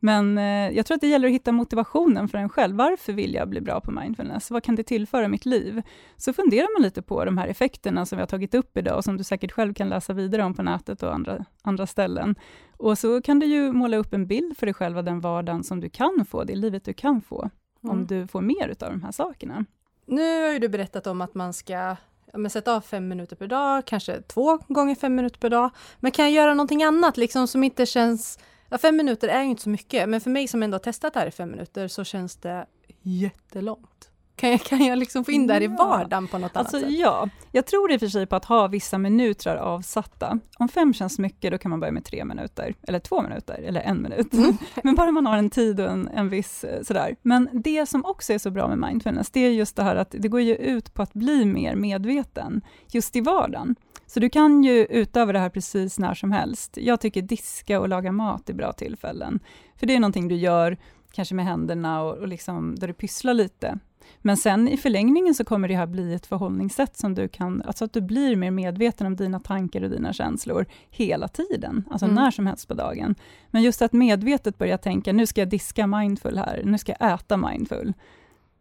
Men 0.00 0.38
eh, 0.38 0.70
jag 0.76 0.86
tror 0.86 0.94
att 0.94 1.00
det 1.00 1.06
gäller 1.06 1.28
att 1.28 1.34
hitta 1.34 1.52
motivationen 1.52 2.28
för 2.28 2.38
en 2.38 2.48
själv. 2.48 2.76
Varför 2.76 3.12
vill 3.12 3.34
jag 3.34 3.48
bli 3.48 3.60
bra 3.60 3.80
på 3.80 3.90
mindfulness? 3.90 4.50
Vad 4.50 4.62
kan 4.62 4.74
det 4.74 4.82
tillföra 4.82 5.28
mitt 5.28 5.46
liv? 5.46 5.82
Så 6.16 6.32
funderar 6.32 6.78
man 6.78 6.82
lite 6.82 7.02
på 7.02 7.24
de 7.24 7.38
här 7.38 7.48
effekterna 7.48 8.06
som 8.06 8.16
vi 8.16 8.22
har 8.22 8.26
tagit 8.26 8.54
upp 8.54 8.76
idag, 8.76 8.96
och 8.96 9.04
som 9.04 9.16
du 9.16 9.24
säkert 9.24 9.52
själv 9.52 9.74
kan 9.74 9.88
läsa 9.88 10.12
vidare 10.12 10.42
om 10.42 10.54
på 10.54 10.62
nätet 10.62 11.02
och 11.02 11.14
andra, 11.14 11.44
andra 11.62 11.86
ställen. 11.86 12.34
Och 12.76 12.98
så 12.98 13.22
kan 13.22 13.38
du 13.38 13.46
ju 13.46 13.72
måla 13.72 13.96
upp 13.96 14.14
en 14.14 14.26
bild 14.26 14.56
för 14.56 14.66
dig 14.66 14.74
själv 14.74 14.98
av 14.98 15.04
den 15.04 15.20
vardagen 15.20 15.64
som 15.64 15.80
du 15.80 15.88
kan 15.88 16.26
få, 16.30 16.44
det 16.44 16.54
livet 16.54 16.84
du 16.84 16.92
kan 16.92 17.20
få 17.20 17.50
mm. 17.84 17.96
om 17.96 18.06
du 18.06 18.26
får 18.26 18.40
mer 18.40 18.68
av 18.68 18.90
de 18.90 19.02
här 19.02 19.12
sakerna. 19.12 19.64
Nu 20.06 20.42
har 20.42 20.52
ju 20.52 20.58
du 20.58 20.68
berättat 20.68 21.06
om 21.06 21.20
att 21.20 21.34
man 21.34 21.52
ska 21.52 21.96
ja, 22.32 22.48
sätta 22.50 22.76
av 22.76 22.80
fem 22.80 23.08
minuter 23.08 23.36
per 23.36 23.46
dag, 23.46 23.86
kanske 23.86 24.22
två 24.22 24.58
gånger 24.68 24.94
fem 24.94 25.14
minuter 25.14 25.38
per 25.38 25.50
dag. 25.50 25.70
Men 26.00 26.12
kan 26.12 26.24
jag 26.24 26.34
göra 26.34 26.54
någonting 26.54 26.82
annat 26.82 27.16
liksom 27.16 27.48
som 27.48 27.64
inte 27.64 27.86
känns... 27.86 28.38
Ja, 28.68 28.78
fem 28.78 28.96
minuter 28.96 29.28
är 29.28 29.42
ju 29.42 29.50
inte 29.50 29.62
så 29.62 29.68
mycket, 29.68 30.08
men 30.08 30.20
för 30.20 30.30
mig 30.30 30.48
som 30.48 30.62
ändå 30.62 30.74
har 30.74 30.80
testat 30.80 31.14
det 31.14 31.20
här 31.20 31.26
i 31.26 31.30
fem 31.30 31.50
minuter 31.50 31.88
så 31.88 32.04
känns 32.04 32.36
det 32.36 32.66
jättelångt. 33.02 34.10
Kan 34.36 34.50
jag, 34.50 34.60
kan 34.60 34.84
jag 34.84 34.98
liksom 34.98 35.24
få 35.24 35.30
in 35.30 35.46
det 35.46 35.54
här 35.54 35.62
i 35.62 35.66
vardagen 35.66 36.28
på 36.28 36.38
något 36.38 36.56
alltså, 36.56 36.76
annat 36.76 36.88
sätt? 36.88 36.98
Ja, 36.98 37.28
jag 37.52 37.66
tror 37.66 37.92
i 37.92 37.96
och 37.96 38.00
för 38.00 38.08
sig 38.08 38.26
på 38.26 38.36
att 38.36 38.44
ha 38.44 38.66
vissa 38.66 38.98
minuter 38.98 39.56
avsatta. 39.56 40.38
Om 40.58 40.68
fem 40.68 40.94
känns 40.94 41.18
mycket, 41.18 41.52
då 41.52 41.58
kan 41.58 41.70
man 41.70 41.80
börja 41.80 41.92
med 41.92 42.04
tre 42.04 42.24
minuter, 42.24 42.74
eller 42.82 42.98
två 42.98 43.22
minuter, 43.22 43.54
eller 43.54 43.80
en 43.80 44.02
minut. 44.02 44.32
Mm. 44.32 44.56
Men 44.82 44.94
bara 44.94 45.10
man 45.10 45.26
har 45.26 45.38
en 45.38 45.50
tid 45.50 45.80
och 45.80 45.90
en, 45.90 46.08
en 46.08 46.28
viss 46.28 46.64
eh, 46.64 46.82
sådär. 46.82 47.16
Men 47.22 47.48
det 47.52 47.86
som 47.86 48.04
också 48.04 48.32
är 48.32 48.38
så 48.38 48.50
bra 48.50 48.68
med 48.68 48.78
mindfulness, 48.78 49.30
det 49.30 49.40
är 49.40 49.50
just 49.50 49.76
det 49.76 49.82
här 49.82 49.96
att 49.96 50.14
det 50.18 50.28
går 50.28 50.40
ju 50.40 50.54
ut 50.54 50.94
på 50.94 51.02
att 51.02 51.12
bli 51.12 51.44
mer 51.44 51.74
medveten, 51.74 52.60
just 52.92 53.16
i 53.16 53.20
vardagen. 53.20 53.76
Så 54.06 54.20
du 54.20 54.30
kan 54.30 54.64
ju 54.64 54.84
utöva 54.84 55.32
det 55.32 55.38
här 55.38 55.50
precis 55.50 55.98
när 55.98 56.14
som 56.14 56.32
helst. 56.32 56.78
Jag 56.80 57.00
tycker 57.00 57.22
diska 57.22 57.80
och 57.80 57.88
laga 57.88 58.12
mat 58.12 58.50
är 58.50 58.54
bra 58.54 58.72
tillfällen. 58.72 59.40
För 59.76 59.86
det 59.86 59.94
är 59.94 60.00
någonting 60.00 60.28
du 60.28 60.34
gör, 60.34 60.76
kanske 61.12 61.34
med 61.34 61.44
händerna 61.44 62.02
och, 62.02 62.18
och 62.18 62.28
liksom, 62.28 62.74
där 62.74 62.88
du 62.88 62.94
pysslar 62.94 63.34
lite. 63.34 63.78
Men 64.18 64.36
sen 64.36 64.68
i 64.68 64.76
förlängningen 64.76 65.34
så 65.34 65.44
kommer 65.44 65.68
det 65.68 65.76
här 65.76 65.86
bli 65.86 66.14
ett 66.14 66.26
förhållningssätt 66.26 66.96
som 66.96 67.14
du 67.14 67.28
kan, 67.28 67.62
alltså 67.62 67.84
att 67.84 67.92
du 67.92 68.00
blir 68.00 68.36
mer 68.36 68.50
medveten 68.50 69.06
om 69.06 69.16
dina 69.16 69.40
tankar 69.40 69.82
och 69.82 69.90
dina 69.90 70.12
känslor 70.12 70.66
hela 70.90 71.28
tiden, 71.28 71.84
alltså 71.90 72.04
mm. 72.06 72.14
när 72.14 72.30
som 72.30 72.46
helst 72.46 72.68
på 72.68 72.74
dagen. 72.74 73.14
Men 73.50 73.62
just 73.62 73.82
att 73.82 73.92
medvetet 73.92 74.58
börja 74.58 74.78
tänka, 74.78 75.12
nu 75.12 75.26
ska 75.26 75.40
jag 75.40 75.48
diska 75.48 75.86
mindful 75.86 76.38
här, 76.38 76.62
nu 76.64 76.78
ska 76.78 76.94
jag 76.98 77.14
äta 77.14 77.36
mindful. 77.36 77.92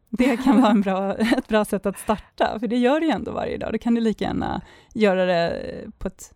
Det 0.09 0.37
kan 0.37 0.61
vara 0.61 0.71
en 0.71 0.81
bra, 0.81 1.15
ett 1.15 1.47
bra 1.47 1.65
sätt 1.65 1.85
att 1.85 1.99
starta, 1.99 2.59
för 2.59 2.67
det 2.67 2.77
gör 2.77 2.99
du 2.99 3.05
ju 3.05 3.11
ändå 3.11 3.31
varje 3.31 3.57
dag. 3.57 3.73
Då 3.73 3.77
kan 3.77 3.95
du 3.95 4.01
lika 4.01 4.25
gärna 4.25 4.61
göra 4.93 5.25
det 5.25 5.61
på 5.97 6.07
ett 6.07 6.33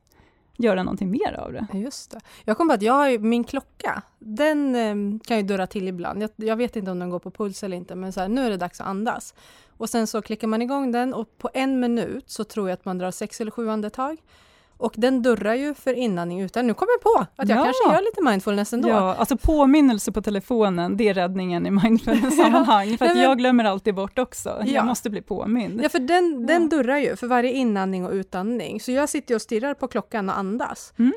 göra 0.58 0.84
någonting 0.84 1.12
mer 1.12 1.34
av 1.34 1.54
det. 1.54 1.68
Just 1.74 2.12
det. 2.12 2.20
Jag 2.46 2.58
kom 2.58 2.68
på 2.68 2.74
att 2.74 2.82
jag 2.82 2.94
har 2.94 3.10
ju, 3.10 3.20
min 3.20 3.44
klocka, 3.44 4.02
den 4.20 4.76
eh, 4.76 5.20
kan 5.28 5.38
ju 5.38 5.44
dörra 5.44 5.68
till 5.68 5.88
ibland. 5.88 6.24
Jag, 6.24 6.30
jag, 6.36 6.56
vet 6.56 6.76
inte 6.76 6.92
om 6.92 7.00
den 7.00 7.10
går 7.10 7.20
på 7.20 7.32
puls 7.32 7.64
eller 7.64 7.78
inte, 7.78 7.96
men 7.96 8.14
så 8.14 8.20
här, 8.20 8.28
nu 8.28 8.46
är 8.46 8.50
det 8.50 8.58
dags 8.58 8.82
att 8.82 8.88
andas. 8.88 9.34
Och 9.78 9.90
sen 9.90 10.08
så 10.08 10.22
klickar 10.22 10.48
man 10.48 10.62
igång 10.62 10.92
den 10.92 11.14
och 11.14 11.38
på 11.38 11.50
en 11.54 11.80
minut 11.80 12.30
så 12.30 12.44
tror 12.44 12.70
jag 12.70 12.74
att 12.74 12.86
man 12.86 12.98
drar 12.98 13.12
sex 13.12 13.42
eller 13.42 13.52
sju 13.52 13.70
andetag. 13.70 14.18
Och 14.78 14.94
den 14.98 15.22
dörrar 15.22 15.54
ju 15.54 15.74
för 15.74 15.94
inandning 15.94 16.42
utan. 16.42 16.68
Nu 16.68 16.74
kommer 16.74 16.92
jag 16.92 17.02
på 17.02 17.26
att 17.36 17.50
jag 17.50 17.60
ja. 17.60 17.64
kanske 17.64 17.94
gör 17.94 18.02
lite 18.02 18.22
mindfulness 18.22 18.74
ändå. 18.74 18.90
Ja, 18.90 19.16
alltså 19.16 19.38
påminnelse 19.38 20.12
på 20.12 20.22
telefonen, 20.22 20.98
det 20.98 21.10
är 21.10 21.14
räddningen 21.14 21.66
i 21.66 21.72
mindfulness-sammanhang. 21.72 22.98
för 22.98 23.06
att 23.06 23.18
jag 23.18 23.38
glömmer 23.38 23.64
alltid 23.64 23.96
bort 23.96 24.20
också. 24.20 24.50
Ja. 24.60 24.66
Jag 24.66 24.86
måste 24.86 25.10
bli 25.10 25.22
påmind. 25.22 25.82
Ja, 25.84 25.90
för 25.90 26.00
den, 26.00 26.42
ja. 26.42 26.48
den 26.48 26.70
dörrar 26.70 26.98
ju 26.98 27.16
för 27.16 27.28
varje 27.28 27.52
inandning 27.52 28.06
och 28.06 28.12
utandning. 28.12 28.80
Så 28.80 28.92
jag 28.92 29.10
sitter 29.10 29.36
och 29.36 29.42
stirrar 29.42 29.74
på 29.74 29.88
klockan 29.88 30.30
och 30.30 30.38
andas. 30.38 30.94
Mm. 31.00 31.14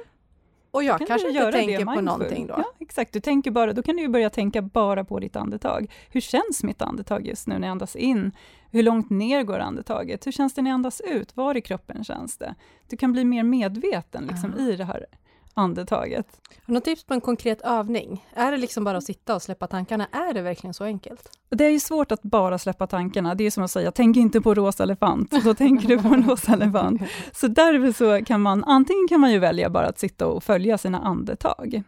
Och 0.71 0.85
jag 0.85 0.99
kan 0.99 1.07
kanske 1.07 1.29
inte 1.29 1.53
tänker 1.53 1.85
på 1.85 2.01
någonting 2.01 2.47
då. 2.47 2.55
Ja, 2.59 2.65
exakt. 2.79 3.13
Du 3.13 3.21
tänker 3.21 3.51
bara, 3.51 3.73
då 3.73 3.83
kan 3.83 3.97
du 3.97 4.09
börja 4.09 4.31
tänka 4.31 4.63
bara 4.63 5.05
på 5.05 5.19
ditt 5.19 5.37
andetag. 5.37 5.93
Hur 6.11 6.21
känns 6.21 6.63
mitt 6.63 6.83
andetag 6.83 7.27
just 7.27 7.47
nu 7.47 7.59
när 7.59 7.67
jag 7.67 7.73
andas 7.73 7.97
in? 7.97 8.33
Hur 8.71 8.83
långt 8.83 9.11
ner 9.11 9.43
går 9.43 9.59
andetaget? 9.59 10.27
Hur 10.27 10.33
känns 10.33 10.55
det 10.55 10.63
när 10.63 10.71
jag 10.71 10.75
andas 10.75 11.01
ut? 11.01 11.37
Var 11.37 11.57
i 11.57 11.61
kroppen 11.61 12.05
känns 12.05 12.37
det? 12.37 12.55
Du 12.89 12.97
kan 12.97 13.13
bli 13.13 13.25
mer 13.25 13.43
medveten 13.43 14.27
liksom, 14.27 14.59
i 14.59 14.77
det 14.77 14.85
här 14.85 15.07
andetaget. 15.55 16.27
Har 16.49 16.63
du 16.67 16.73
något 16.73 16.85
tips 16.85 17.05
på 17.05 17.15
en 17.15 17.21
konkret 17.21 17.61
övning? 17.61 18.27
Är 18.35 18.53
det 18.53 18.59
liksom 18.59 18.85
bara 18.85 18.99
att 18.99 19.05
sitta 19.05 19.35
och 19.35 19.43
släppa 19.43 19.67
tankarna? 19.67 20.07
Är 20.13 20.35
det 20.35 20.43
verkligen 20.43 20.75
så 20.75 20.85
enkelt? 20.85 21.31
Det 21.49 21.65
är 21.65 21.71
ju 21.71 21.81
svårt 21.81 22.13
att 22.13 22.23
bara 22.23 22.59
släppa 22.59 22.87
tankarna. 22.87 23.35
Det 23.35 23.45
är 23.45 23.51
som 23.51 23.65
att 23.65 23.71
säga, 23.71 23.91
tänk 23.91 24.17
inte 24.17 24.41
på 24.41 24.55
rosa 24.55 24.83
elefant. 24.83 25.45
Då 25.45 25.55
tänker 25.55 25.89
du 25.89 26.03
på 26.03 26.09
en 26.09 26.29
rosa 26.29 26.53
elefant. 26.53 27.03
Så 27.33 27.49
därför 27.49 27.93
så 27.93 28.25
kan 28.25 28.41
man, 28.41 28.65
antingen 28.65 29.09
kan 29.09 29.21
man 29.21 29.33
ju 29.33 29.39
välja 29.39 29.71
bara 29.71 29.87
att 29.87 29.99
sitta 29.99 30.27
och 30.27 30.45
följa 30.45 30.79
sina 30.79 30.99
andetag. 30.99 31.83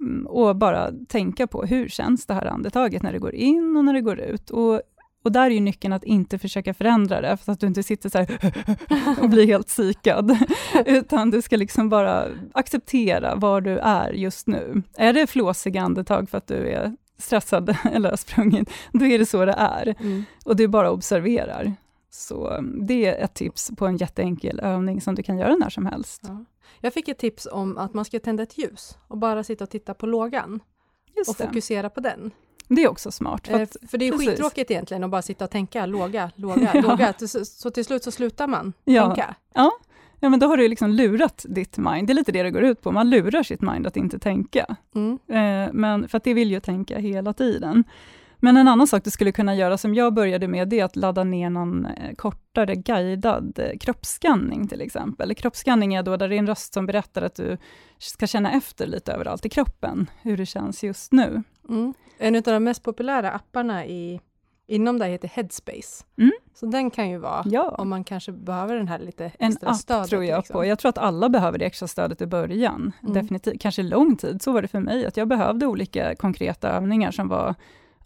Mm, 0.00 0.26
och 0.26 0.56
bara 0.56 0.92
tänka 1.08 1.46
på, 1.46 1.62
hur 1.64 1.88
känns 1.88 2.26
det 2.26 2.34
här 2.34 2.46
andetaget 2.46 3.02
när 3.02 3.12
det 3.12 3.18
går 3.18 3.34
in 3.34 3.76
och 3.76 3.84
när 3.84 3.92
det 3.92 4.00
går 4.00 4.20
ut? 4.20 4.50
Och 4.50 4.82
och 5.26 5.32
där 5.32 5.46
är 5.46 5.50
ju 5.50 5.60
nyckeln 5.60 5.92
att 5.92 6.04
inte 6.04 6.38
försöka 6.38 6.74
förändra 6.74 7.20
det, 7.20 7.36
så 7.36 7.52
att 7.52 7.60
du 7.60 7.66
inte 7.66 7.82
sitter 7.82 8.08
så 8.08 8.18
och 9.22 9.28
blir 9.28 9.46
helt 9.46 9.66
psykad, 9.66 10.38
utan 10.86 11.30
du 11.30 11.42
ska 11.42 11.56
liksom 11.56 11.88
bara 11.88 12.28
acceptera 12.54 13.34
var 13.34 13.60
du 13.60 13.78
är 13.78 14.12
just 14.12 14.46
nu. 14.46 14.82
Är 14.96 15.12
det 15.12 15.26
flåsiga 15.26 15.82
andetag 15.82 16.30
för 16.30 16.38
att 16.38 16.46
du 16.46 16.68
är 16.68 16.96
stressad 17.18 17.76
eller 17.92 18.10
har 18.10 18.16
sprungit, 18.16 18.70
då 18.92 19.06
är 19.06 19.18
det 19.18 19.26
så 19.26 19.44
det 19.44 19.54
är. 19.58 19.94
Mm. 20.00 20.24
Och 20.44 20.56
du 20.56 20.68
bara 20.68 20.90
observerar. 20.90 21.74
Så 22.10 22.64
det 22.86 23.06
är 23.06 23.24
ett 23.24 23.34
tips 23.34 23.70
på 23.76 23.86
en 23.86 23.96
jätteenkel 23.96 24.60
övning 24.60 25.00
som 25.00 25.14
du 25.14 25.22
kan 25.22 25.38
göra 25.38 25.54
när 25.54 25.70
som 25.70 25.86
helst. 25.86 26.22
Ja. 26.26 26.44
Jag 26.80 26.92
fick 26.92 27.08
ett 27.08 27.18
tips 27.18 27.48
om 27.52 27.78
att 27.78 27.94
man 27.94 28.04
ska 28.04 28.20
tända 28.20 28.42
ett 28.42 28.58
ljus 28.58 28.98
och 29.08 29.18
bara 29.18 29.44
sitta 29.44 29.64
och 29.64 29.70
titta 29.70 29.94
på 29.94 30.06
lågan 30.06 30.60
Just 31.16 31.30
och 31.30 31.36
det. 31.38 31.46
fokusera 31.46 31.90
på 31.90 32.00
den. 32.00 32.30
Det 32.68 32.82
är 32.82 32.88
också 32.88 33.10
smart. 33.10 33.46
För, 33.46 33.54
eh, 33.54 33.62
att, 33.62 33.76
för 33.90 33.98
det 33.98 34.08
är 34.08 34.12
precis. 34.12 34.28
skittråkigt 34.28 34.70
egentligen 34.70 35.04
att 35.04 35.10
bara 35.10 35.22
sitta 35.22 35.44
och 35.44 35.50
tänka 35.50 35.86
låga, 35.86 36.30
låga, 36.36 36.70
ja. 36.74 36.80
låga. 36.80 37.14
Så, 37.18 37.44
så, 37.44 37.70
till 37.70 37.84
slut 37.84 38.04
så 38.04 38.10
slutar 38.10 38.46
man 38.46 38.72
ja. 38.84 39.06
tänka. 39.06 39.34
Ja. 39.54 39.70
ja, 40.20 40.28
men 40.28 40.40
då 40.40 40.46
har 40.46 40.56
du 40.56 40.68
liksom 40.68 40.90
lurat 40.90 41.46
ditt 41.48 41.78
mind. 41.78 42.06
Det 42.06 42.12
är 42.12 42.14
lite 42.14 42.32
det 42.32 42.42
det 42.42 42.50
går 42.50 42.64
ut 42.64 42.82
på. 42.82 42.92
Man 42.92 43.10
lurar 43.10 43.42
sitt 43.42 43.60
mind 43.60 43.86
att 43.86 43.96
inte 43.96 44.18
tänka. 44.18 44.76
Mm. 44.94 45.18
Eh, 45.28 45.72
men 45.72 46.08
för 46.08 46.16
att 46.16 46.24
det 46.24 46.34
vill 46.34 46.50
ju 46.50 46.60
tänka 46.60 46.98
hela 46.98 47.32
tiden. 47.32 47.84
Men 48.38 48.56
en 48.56 48.68
annan 48.68 48.86
sak 48.86 49.04
du 49.04 49.10
skulle 49.10 49.32
kunna 49.32 49.54
göra, 49.54 49.78
som 49.78 49.94
jag 49.94 50.14
började 50.14 50.48
med, 50.48 50.68
det 50.68 50.80
är 50.80 50.84
att 50.84 50.96
ladda 50.96 51.24
ner 51.24 51.50
någon 51.50 51.86
eh, 51.86 52.14
kortare 52.14 52.74
guidad 52.74 53.58
eh, 53.58 53.78
kroppsskanning 53.78 54.68
till 54.68 54.80
exempel. 54.80 55.34
Kroppsskanning 55.34 55.94
är 55.94 56.02
då 56.02 56.16
där 56.16 56.28
det 56.28 56.34
är 56.34 56.38
en 56.38 56.46
röst 56.46 56.74
som 56.74 56.86
berättar 56.86 57.22
att 57.22 57.34
du 57.34 57.56
ska 57.98 58.26
känna 58.26 58.52
efter 58.52 58.86
lite 58.86 59.12
överallt 59.12 59.46
i 59.46 59.48
kroppen, 59.48 60.10
hur 60.22 60.36
det 60.36 60.46
känns 60.46 60.84
just 60.84 61.12
nu. 61.12 61.42
Mm. 61.68 61.94
En 62.18 62.36
av 62.36 62.42
de 62.42 62.64
mest 62.64 62.82
populära 62.82 63.30
apparna 63.30 63.86
i, 63.86 64.20
inom 64.66 64.98
det 64.98 65.06
heter 65.06 65.28
Headspace. 65.28 66.04
Mm. 66.18 66.32
Så 66.54 66.66
den 66.66 66.90
kan 66.90 67.10
ju 67.10 67.18
vara, 67.18 67.42
ja. 67.46 67.74
om 67.78 67.88
man 67.88 68.04
kanske 68.04 68.32
behöver 68.32 68.76
den 68.76 68.88
här 68.88 68.98
lite 68.98 69.24
extra 69.24 69.68
en 69.68 69.74
stödet. 69.74 70.02
app 70.02 70.08
tror 70.08 70.24
jag 70.24 70.38
liksom. 70.38 70.54
på. 70.54 70.64
Jag 70.64 70.78
tror 70.78 70.88
att 70.88 70.98
alla 70.98 71.28
behöver 71.28 71.58
det 71.58 71.64
extra 71.64 71.88
stödet 71.88 72.20
i 72.20 72.26
början. 72.26 72.92
Mm. 73.02 73.14
Definitivt. 73.14 73.60
Kanske 73.60 73.82
lång 73.82 74.16
tid, 74.16 74.42
så 74.42 74.52
var 74.52 74.62
det 74.62 74.68
för 74.68 74.80
mig, 74.80 75.06
att 75.06 75.16
jag 75.16 75.28
behövde 75.28 75.66
olika 75.66 76.14
konkreta 76.14 76.68
övningar 76.68 77.10
som 77.10 77.28
var 77.28 77.54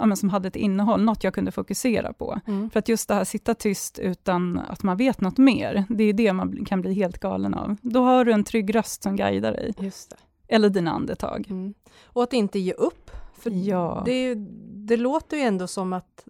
ja, 0.00 0.06
men 0.06 0.16
som 0.16 0.28
hade 0.28 0.48
ett 0.48 0.56
innehåll, 0.56 1.02
något 1.02 1.24
jag 1.24 1.34
kunde 1.34 1.52
fokusera 1.52 2.12
på. 2.12 2.40
Mm. 2.46 2.70
För 2.70 2.78
att 2.78 2.88
just 2.88 3.08
det 3.08 3.14
här 3.14 3.24
sitta 3.24 3.54
tyst 3.54 3.98
utan 3.98 4.58
att 4.58 4.82
man 4.82 4.96
vet 4.96 5.20
något 5.20 5.38
mer, 5.38 5.84
det 5.88 6.04
är 6.04 6.12
det 6.12 6.32
man 6.32 6.64
kan 6.64 6.80
bli 6.80 6.94
helt 6.94 7.18
galen 7.18 7.54
av. 7.54 7.76
Då 7.82 8.02
har 8.02 8.24
du 8.24 8.32
en 8.32 8.44
trygg 8.44 8.74
röst 8.74 9.02
som 9.02 9.16
guidar 9.16 9.52
dig. 9.52 9.74
Just 9.78 10.10
det. 10.10 10.16
Eller 10.54 10.68
dina 10.68 10.92
andetag. 10.92 11.46
Mm. 11.50 11.74
Och 12.04 12.22
att 12.22 12.32
inte 12.32 12.58
ge 12.58 12.72
upp. 12.72 13.10
För 13.38 13.50
ja. 13.50 14.02
det, 14.06 14.34
det 14.74 14.96
låter 14.96 15.36
ju 15.36 15.42
ändå 15.42 15.66
som 15.66 15.92
att, 15.92 16.26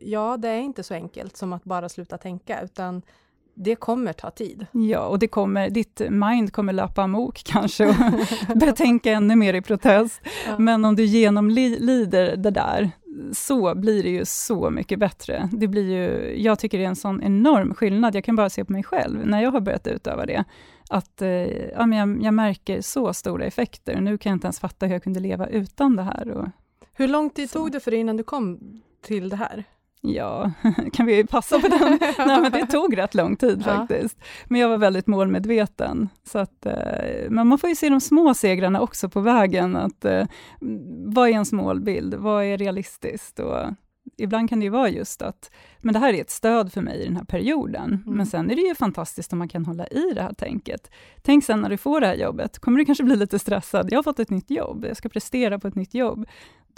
ja, 0.00 0.36
det 0.36 0.48
är 0.48 0.60
inte 0.60 0.82
så 0.82 0.94
enkelt 0.94 1.36
som 1.36 1.52
att 1.52 1.64
bara 1.64 1.88
sluta 1.88 2.18
tänka, 2.18 2.62
utan 2.62 3.02
det 3.64 3.76
kommer 3.76 4.12
ta 4.12 4.30
tid. 4.30 4.66
Ja, 4.72 5.06
och 5.06 5.18
det 5.18 5.28
kommer, 5.28 5.70
ditt 5.70 6.02
mind 6.10 6.52
kommer 6.52 6.72
löpa 6.72 7.02
amok 7.02 7.42
kanske 7.44 7.86
och 7.86 7.94
börja 8.56 8.72
tänka 8.72 9.12
ännu 9.12 9.36
mer 9.36 9.54
i 9.54 9.62
protest. 9.62 10.20
Ja. 10.46 10.58
Men 10.58 10.84
om 10.84 10.96
du 10.96 11.04
genomlider 11.04 12.36
det 12.36 12.50
där, 12.50 12.90
så 13.32 13.74
blir 13.74 14.02
det 14.02 14.10
ju 14.10 14.24
så 14.24 14.70
mycket 14.70 14.98
bättre. 14.98 15.48
Det 15.52 15.68
blir 15.68 15.90
ju, 15.90 16.34
jag 16.42 16.58
tycker 16.58 16.78
det 16.78 16.84
är 16.84 16.88
en 16.88 16.96
sån 16.96 17.22
enorm 17.22 17.74
skillnad, 17.74 18.14
jag 18.14 18.24
kan 18.24 18.36
bara 18.36 18.50
se 18.50 18.64
på 18.64 18.72
mig 18.72 18.82
själv, 18.82 19.26
när 19.26 19.42
jag 19.42 19.50
har 19.50 19.60
börjat 19.60 19.86
utöva 19.86 20.26
det, 20.26 20.44
att 20.90 21.22
eh, 21.22 21.28
ja, 21.68 21.86
men 21.86 21.98
jag, 21.98 22.22
jag, 22.22 22.34
märker 22.34 22.80
så 22.80 23.14
stora 23.14 23.44
effekter. 23.44 24.00
Nu 24.00 24.18
kan 24.18 24.30
jag 24.30 24.36
inte 24.36 24.46
ens 24.46 24.60
fatta 24.60 24.86
hur 24.86 24.92
jag 24.92 25.02
kunde 25.02 25.20
leva 25.20 25.46
utan 25.46 25.96
det 25.96 26.02
här. 26.02 26.30
Och, 26.30 26.48
hur 26.92 27.08
lång 27.08 27.30
tid 27.30 27.50
så. 27.50 27.58
tog 27.58 27.72
det 27.72 27.80
för 27.80 27.90
dig 27.90 28.00
innan 28.00 28.16
du 28.16 28.22
kom 28.22 28.58
till 29.02 29.28
det 29.28 29.36
här? 29.36 29.64
Ja, 30.00 30.50
kan 30.92 31.06
vi 31.06 31.26
passa 31.26 31.60
på 31.60 31.68
den? 31.68 31.98
Nej, 32.26 32.40
men 32.40 32.52
det 32.52 32.66
tog 32.66 32.98
rätt 32.98 33.14
lång 33.14 33.36
tid 33.36 33.62
ja. 33.66 33.76
faktiskt. 33.76 34.18
Men 34.46 34.60
jag 34.60 34.68
var 34.68 34.78
väldigt 34.78 35.06
målmedveten. 35.06 36.08
Så 36.24 36.38
att, 36.38 36.66
eh, 36.66 37.30
men 37.30 37.46
man 37.46 37.58
får 37.58 37.68
ju 37.68 37.76
se 37.76 37.88
de 37.88 38.00
små 38.00 38.34
segrarna 38.34 38.80
också 38.80 39.08
på 39.08 39.20
vägen. 39.20 39.76
Att, 39.76 40.04
eh, 40.04 40.26
vad 41.06 41.28
är 41.28 41.32
ens 41.32 41.52
målbild? 41.52 42.14
Vad 42.14 42.44
är 42.44 42.58
realistiskt? 42.58 43.38
Och 43.38 43.66
ibland 44.16 44.48
kan 44.48 44.60
det 44.60 44.64
ju 44.64 44.70
vara 44.70 44.88
just 44.88 45.22
att, 45.22 45.50
men 45.78 45.92
det 45.92 45.98
här 46.00 46.14
är 46.14 46.20
ett 46.20 46.30
stöd 46.30 46.72
för 46.72 46.80
mig 46.80 47.00
i 47.00 47.04
den 47.04 47.16
här 47.16 47.24
perioden. 47.24 48.02
Mm. 48.04 48.16
Men 48.16 48.26
sen 48.26 48.50
är 48.50 48.56
det 48.56 48.62
ju 48.62 48.74
fantastiskt 48.74 49.32
om 49.32 49.38
man 49.38 49.48
kan 49.48 49.66
hålla 49.66 49.86
i 49.86 50.12
det 50.14 50.22
här 50.22 50.32
tänket. 50.32 50.90
Tänk 51.22 51.44
sen 51.44 51.60
när 51.60 51.70
du 51.70 51.76
får 51.76 52.00
det 52.00 52.06
här 52.06 52.14
jobbet, 52.14 52.58
kommer 52.58 52.78
du 52.78 52.84
kanske 52.84 53.04
bli 53.04 53.16
lite 53.16 53.38
stressad. 53.38 53.88
Jag 53.90 53.98
har 53.98 54.02
fått 54.02 54.18
ett 54.18 54.30
nytt 54.30 54.50
jobb, 54.50 54.84
jag 54.84 54.96
ska 54.96 55.08
prestera 55.08 55.58
på 55.58 55.68
ett 55.68 55.74
nytt 55.74 55.94
jobb 55.94 56.26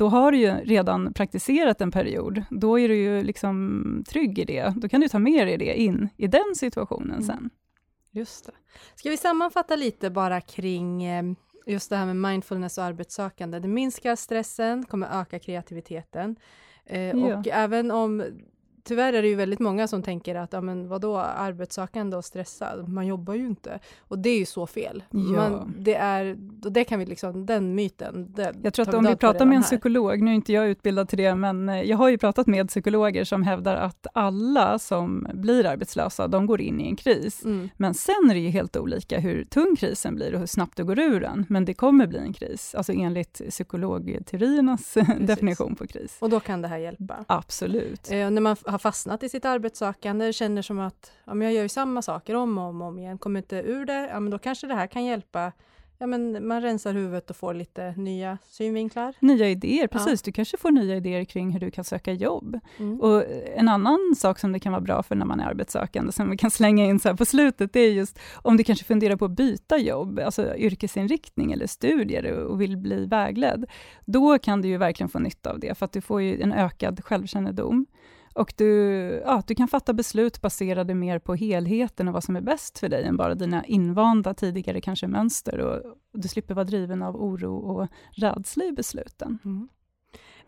då 0.00 0.08
har 0.08 0.32
du 0.32 0.38
ju 0.38 0.50
redan 0.50 1.12
praktiserat 1.12 1.80
en 1.80 1.90
period. 1.90 2.44
Då 2.50 2.78
är 2.78 2.88
du 2.88 2.96
ju 2.96 3.22
liksom 3.22 4.04
trygg 4.08 4.38
i 4.38 4.44
det. 4.44 4.74
Då 4.76 4.88
kan 4.88 5.00
du 5.00 5.08
ta 5.08 5.18
med 5.18 5.46
dig 5.46 5.58
det 5.58 5.80
in 5.80 6.08
i 6.16 6.26
den 6.26 6.54
situationen 6.54 7.10
mm. 7.10 7.22
sen. 7.22 7.50
Just 8.10 8.46
det. 8.46 8.52
Ska 8.94 9.10
vi 9.10 9.16
sammanfatta 9.16 9.76
lite 9.76 10.10
bara 10.10 10.40
kring 10.40 11.04
eh, 11.04 11.24
just 11.66 11.90
det 11.90 11.96
här 11.96 12.06
med 12.06 12.16
mindfulness 12.16 12.78
och 12.78 12.84
arbetssökande. 12.84 13.58
Det 13.58 13.68
minskar 13.68 14.16
stressen, 14.16 14.86
kommer 14.86 15.20
öka 15.20 15.38
kreativiteten. 15.38 16.36
Eh, 16.86 17.00
ja. 17.00 17.38
Och 17.38 17.48
även 17.48 17.90
om 17.90 18.24
tyvärr 18.82 19.12
är 19.12 19.22
det 19.22 19.28
ju 19.28 19.34
väldigt 19.34 19.60
många 19.60 19.88
som 19.88 20.02
tänker 20.02 20.34
att, 20.34 20.52
ja 20.52 20.60
men 20.60 20.88
vadå, 20.88 21.16
arbetssökande 21.18 22.16
och 22.16 22.24
stressad, 22.24 22.88
man 22.88 23.06
jobbar 23.06 23.34
ju 23.34 23.46
inte. 23.46 23.78
Och 24.08 24.18
det 24.18 24.30
är 24.30 24.38
ju 24.38 24.46
så 24.46 24.66
fel. 24.66 25.02
Ja. 25.10 25.18
Man, 25.18 25.74
det 25.78 25.94
är, 25.94 26.36
det 26.70 26.84
kan 26.84 26.98
vi 26.98 27.06
liksom, 27.06 27.46
den 27.46 27.74
myten, 27.74 28.32
det 28.36 28.54
Jag 28.62 28.74
tror 28.74 28.88
att 28.88 28.94
om 28.94 29.04
vi 29.04 29.16
pratar 29.16 29.46
med 29.46 29.56
en 29.56 29.62
psykolog, 29.62 30.22
nu 30.22 30.30
är 30.30 30.34
inte 30.34 30.52
jag 30.52 30.68
utbildad 30.68 31.08
till 31.08 31.18
det, 31.18 31.34
men 31.34 31.68
eh, 31.68 31.82
jag 31.82 31.96
har 31.96 32.08
ju 32.08 32.18
pratat 32.18 32.46
med 32.46 32.68
psykologer 32.68 33.24
som 33.24 33.42
hävdar 33.42 33.76
att 33.76 34.06
alla 34.14 34.78
som 34.78 35.28
blir 35.34 35.66
arbetslösa, 35.66 36.28
de 36.28 36.46
går 36.46 36.60
in 36.60 36.80
i 36.80 36.84
en 36.84 36.96
kris. 36.96 37.44
Mm. 37.44 37.68
Men 37.76 37.94
sen 37.94 38.30
är 38.30 38.34
det 38.34 38.40
ju 38.40 38.48
helt 38.48 38.76
olika 38.76 39.20
hur 39.20 39.44
tung 39.44 39.76
krisen 39.76 40.14
blir 40.14 40.34
och 40.34 40.40
hur 40.40 40.46
snabbt 40.46 40.76
du 40.76 40.84
går 40.84 40.98
ur 40.98 41.20
den. 41.20 41.46
Men 41.48 41.64
det 41.64 41.74
kommer 41.74 42.06
bli 42.06 42.18
en 42.18 42.32
kris, 42.32 42.74
alltså 42.74 42.92
enligt 42.92 43.40
psykologteoriernas 43.50 44.96
definition 45.20 45.76
på 45.76 45.86
kris. 45.86 46.16
Och 46.20 46.30
då 46.30 46.40
kan 46.40 46.62
det 46.62 46.68
här 46.68 46.78
hjälpa? 46.78 47.24
Absolut. 47.26 48.10
Eh, 48.10 48.30
när 48.30 48.40
man 48.40 48.56
har 48.70 48.78
fastnat 48.78 49.22
i 49.22 49.28
sitt 49.28 49.44
arbetssökande, 49.44 50.32
känner 50.32 50.62
som 50.62 50.78
att 50.78 51.12
ja, 51.24 51.34
men 51.34 51.46
jag 51.46 51.54
gör 51.54 51.62
ju 51.62 51.68
samma 51.68 52.02
saker 52.02 52.34
om 52.34 52.58
och 52.58 52.64
om, 52.64 52.82
om 52.82 52.98
igen, 52.98 53.18
kommer 53.18 53.40
inte 53.40 53.56
ur 53.56 53.84
det, 53.84 54.08
ja, 54.08 54.20
men 54.20 54.30
då 54.30 54.38
kanske 54.38 54.66
det 54.66 54.74
här 54.74 54.86
kan 54.86 55.04
hjälpa 55.04 55.52
ja, 56.00 56.06
men 56.06 56.46
man 56.46 56.60
rensar 56.60 56.94
huvudet 56.94 57.30
och 57.30 57.36
får 57.36 57.54
lite 57.54 57.94
nya 57.96 58.38
synvinklar. 58.44 59.14
Nya 59.20 59.48
idéer, 59.48 59.86
precis. 59.86 60.20
Ja. 60.20 60.22
Du 60.24 60.32
kanske 60.32 60.56
får 60.56 60.70
nya 60.70 60.96
idéer 60.96 61.24
kring 61.24 61.50
hur 61.50 61.60
du 61.60 61.70
kan 61.70 61.84
söka 61.84 62.12
jobb. 62.12 62.60
Mm. 62.78 63.00
Och 63.00 63.24
en 63.56 63.68
annan 63.68 64.14
sak 64.16 64.38
som 64.38 64.52
det 64.52 64.60
kan 64.60 64.72
vara 64.72 64.82
bra 64.82 65.02
för 65.02 65.14
när 65.14 65.26
man 65.26 65.40
är 65.40 65.44
arbetssökande, 65.44 66.12
som 66.12 66.30
vi 66.30 66.36
kan 66.36 66.50
slänga 66.50 66.84
in 66.84 67.00
så 67.00 67.08
här 67.08 67.16
på 67.16 67.24
slutet, 67.24 67.72
det 67.72 67.80
är 67.80 67.92
just 67.92 68.18
om 68.34 68.56
du 68.56 68.64
kanske 68.64 68.84
funderar 68.84 69.16
på 69.16 69.24
att 69.24 69.30
byta 69.30 69.78
jobb, 69.78 70.18
alltså 70.18 70.56
yrkesinriktning 70.56 71.52
eller 71.52 71.66
studier 71.66 72.32
och 72.32 72.60
vill 72.60 72.76
bli 72.76 73.06
vägledd. 73.06 73.64
Då 74.04 74.38
kan 74.38 74.62
du 74.62 74.68
ju 74.68 74.76
verkligen 74.76 75.10
få 75.10 75.18
nytta 75.18 75.50
av 75.50 75.60
det, 75.60 75.78
för 75.78 75.84
att 75.84 75.92
du 75.92 76.00
får 76.00 76.22
ju 76.22 76.42
en 76.42 76.52
ökad 76.52 77.04
självkännedom. 77.04 77.86
Och 78.34 78.52
du, 78.56 78.66
ja, 79.24 79.42
du 79.46 79.54
kan 79.54 79.68
fatta 79.68 79.92
beslut 79.92 80.40
baserade 80.40 80.94
mer 80.94 81.18
på 81.18 81.34
helheten 81.34 82.08
och 82.08 82.14
vad 82.14 82.24
som 82.24 82.36
är 82.36 82.40
bäst 82.40 82.78
för 82.78 82.88
dig, 82.88 83.04
än 83.04 83.16
bara 83.16 83.34
dina 83.34 83.64
invanda 83.64 84.34
tidigare 84.34 84.80
kanske 84.80 85.06
mönster. 85.06 85.58
Och, 85.58 85.96
du 86.12 86.28
slipper 86.28 86.54
vara 86.54 86.64
driven 86.64 87.02
av 87.02 87.16
oro 87.16 87.56
och 87.56 87.88
rädsla 88.10 88.64
i 88.64 88.72
besluten. 88.72 89.38
Mm. 89.44 89.68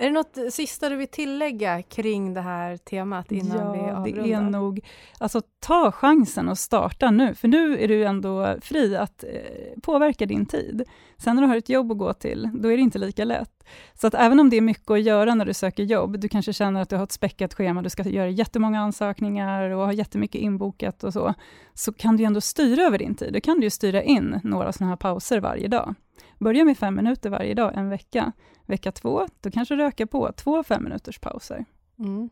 Är 0.03 0.07
det 0.07 0.13
något 0.13 0.39
sista 0.53 0.89
du 0.89 0.97
vill 0.97 1.09
tillägga 1.09 1.83
kring 1.83 2.35
det 2.35 2.41
här 2.41 2.77
temat 2.77 3.33
innan 3.33 3.59
ja, 3.59 3.73
vi 3.73 3.81
avrundar? 3.81 4.23
det 4.23 4.33
är 4.33 4.41
nog, 4.41 4.81
alltså 5.19 5.41
ta 5.61 5.93
chansen 5.93 6.49
och 6.49 6.59
starta 6.59 7.11
nu, 7.11 7.35
för 7.35 7.49
nu 7.49 7.79
är 7.79 7.89
du 7.89 8.05
ändå 8.05 8.57
fri 8.61 8.97
att 8.97 9.25
eh, 9.25 9.81
påverka 9.83 10.27
din 10.27 10.47
tid. 10.47 10.85
Sen 11.19 11.37
när 11.37 11.43
du 11.43 11.49
har 11.49 11.57
ett 11.57 11.69
jobb 11.69 11.93
att 11.93 11.99
gå 11.99 12.13
till, 12.13 12.51
då 12.55 12.73
är 12.73 12.77
det 12.77 12.83
inte 12.83 12.99
lika 12.99 13.25
lätt. 13.25 13.65
Så 13.95 14.07
att 14.07 14.15
även 14.15 14.41
om 14.41 14.51
det 14.51 14.57
är 14.57 14.61
mycket 14.61 14.91
att 14.91 15.03
göra 15.03 15.35
när 15.35 15.45
du 15.45 15.55
söker 15.55 15.83
jobb, 15.83 16.21
du 16.21 16.29
kanske 16.29 16.53
känner 16.53 16.83
att 16.83 16.89
du 16.89 16.97
har 16.97 17.05
ett 17.05 17.13
späckat 17.13 17.55
schema, 17.55 17.83
du 17.83 17.91
ska 17.91 18.03
göra 18.03 18.29
jättemånga 18.29 18.81
ansökningar 18.81 19.71
och 19.71 19.85
ha 19.85 19.93
jättemycket 19.93 20.41
inbokat 20.41 21.05
och 21.05 21.13
så, 21.13 21.35
så 21.75 21.93
kan 21.93 22.17
du 22.17 22.25
ändå 22.25 22.41
styra 22.41 22.83
över 22.83 22.99
din 22.99 23.15
tid. 23.15 23.33
Då 23.33 23.41
kan 23.41 23.57
du 23.57 23.67
ju 23.67 23.71
styra 23.71 24.03
in 24.03 24.41
några 24.43 24.73
sådana 24.73 24.91
här 24.91 24.97
pauser 24.97 25.41
varje 25.41 25.69
dag. 25.69 25.95
Börja 26.39 26.65
med 26.65 26.79
fem 26.79 26.95
minuter 26.95 27.31
varje 27.31 27.55
dag, 27.55 27.73
en 27.75 27.89
vecka. 27.89 28.33
Vecka 28.67 28.93
två, 28.93 29.27
då 29.41 29.51
kanske 29.51 29.75
du 29.75 29.85
ökar 29.85 30.07
på 30.07 30.33
två 30.33 30.63
fem 30.63 30.85
minuters 30.85 31.19
pauser. 31.19 31.65
Mm. 31.99 32.31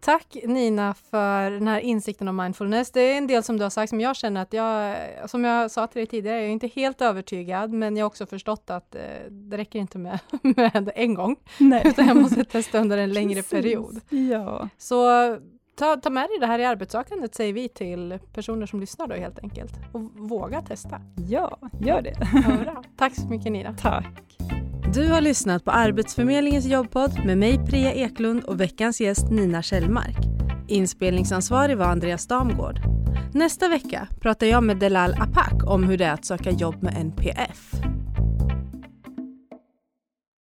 Tack 0.00 0.36
Nina 0.44 0.94
för 0.94 1.50
den 1.50 1.68
här 1.68 1.80
insikten 1.80 2.28
om 2.28 2.36
mindfulness. 2.36 2.90
Det 2.90 3.00
är 3.00 3.18
en 3.18 3.26
del 3.26 3.42
som 3.42 3.56
du 3.56 3.62
har 3.62 3.70
sagt 3.70 3.90
som 3.90 4.00
jag 4.00 4.16
känner 4.16 4.42
att 4.42 4.52
jag, 4.52 4.96
som 5.30 5.44
jag 5.44 5.70
sa 5.70 5.86
till 5.86 5.98
dig 5.98 6.06
tidigare, 6.06 6.36
jag 6.36 6.46
är 6.46 6.52
inte 6.52 6.66
helt 6.66 7.00
övertygad, 7.00 7.72
men 7.72 7.96
jag 7.96 8.04
har 8.04 8.06
också 8.06 8.26
förstått 8.26 8.70
att 8.70 8.94
eh, 8.94 9.02
det 9.30 9.56
räcker 9.56 9.78
inte 9.78 9.98
med, 9.98 10.18
med 10.42 10.90
en 10.94 11.14
gång, 11.14 11.36
Nej. 11.58 11.82
utan 11.84 12.06
jag 12.06 12.16
måste 12.16 12.44
testa 12.44 12.78
under 12.78 12.98
en 12.98 13.12
längre 13.12 13.34
Precis. 13.34 13.50
period. 13.50 14.00
Ja. 14.08 14.68
Så 14.78 15.06
ta, 15.80 15.96
ta 15.96 16.10
med 16.10 16.28
dig 16.28 16.38
det 16.40 16.46
här 16.46 16.58
i 16.58 16.64
arbetssökandet, 16.64 17.34
säger 17.34 17.52
vi 17.52 17.68
till 17.68 18.18
personer 18.32 18.66
som 18.66 18.80
lyssnar 18.80 19.06
då 19.06 19.14
helt 19.14 19.38
enkelt. 19.38 19.72
Och 19.92 20.00
våga 20.02 20.62
testa. 20.62 21.00
ja, 21.28 21.58
gör 21.80 22.02
det. 22.02 22.14
Ja, 22.32 22.56
bra. 22.64 22.82
Tack 22.96 23.14
så 23.14 23.26
mycket 23.26 23.52
Nina. 23.52 23.74
Tack. 23.74 24.06
Du 24.94 25.08
har 25.08 25.20
lyssnat 25.20 25.64
på 25.64 25.70
Arbetsförmedlingens 25.70 26.66
jobbpodd 26.66 27.24
med 27.24 27.38
mig 27.38 27.66
Priya 27.66 27.92
Eklund 27.92 28.44
och 28.44 28.60
veckans 28.60 29.00
gäst 29.00 29.30
Nina 29.30 29.62
Kjellmark. 29.62 30.16
Inspelningsansvarig 30.68 31.76
var 31.76 31.86
Andreas 31.86 32.26
Damgård. 32.26 32.80
Nästa 33.34 33.68
vecka 33.68 34.08
pratar 34.20 34.46
jag 34.46 34.64
med 34.64 34.76
Delal 34.76 35.14
Apak 35.14 35.64
om 35.66 35.84
hur 35.84 35.98
det 35.98 36.04
är 36.04 36.12
att 36.12 36.24
söka 36.24 36.50
jobb 36.50 36.82
med 36.82 36.96
NPF. 37.00 37.72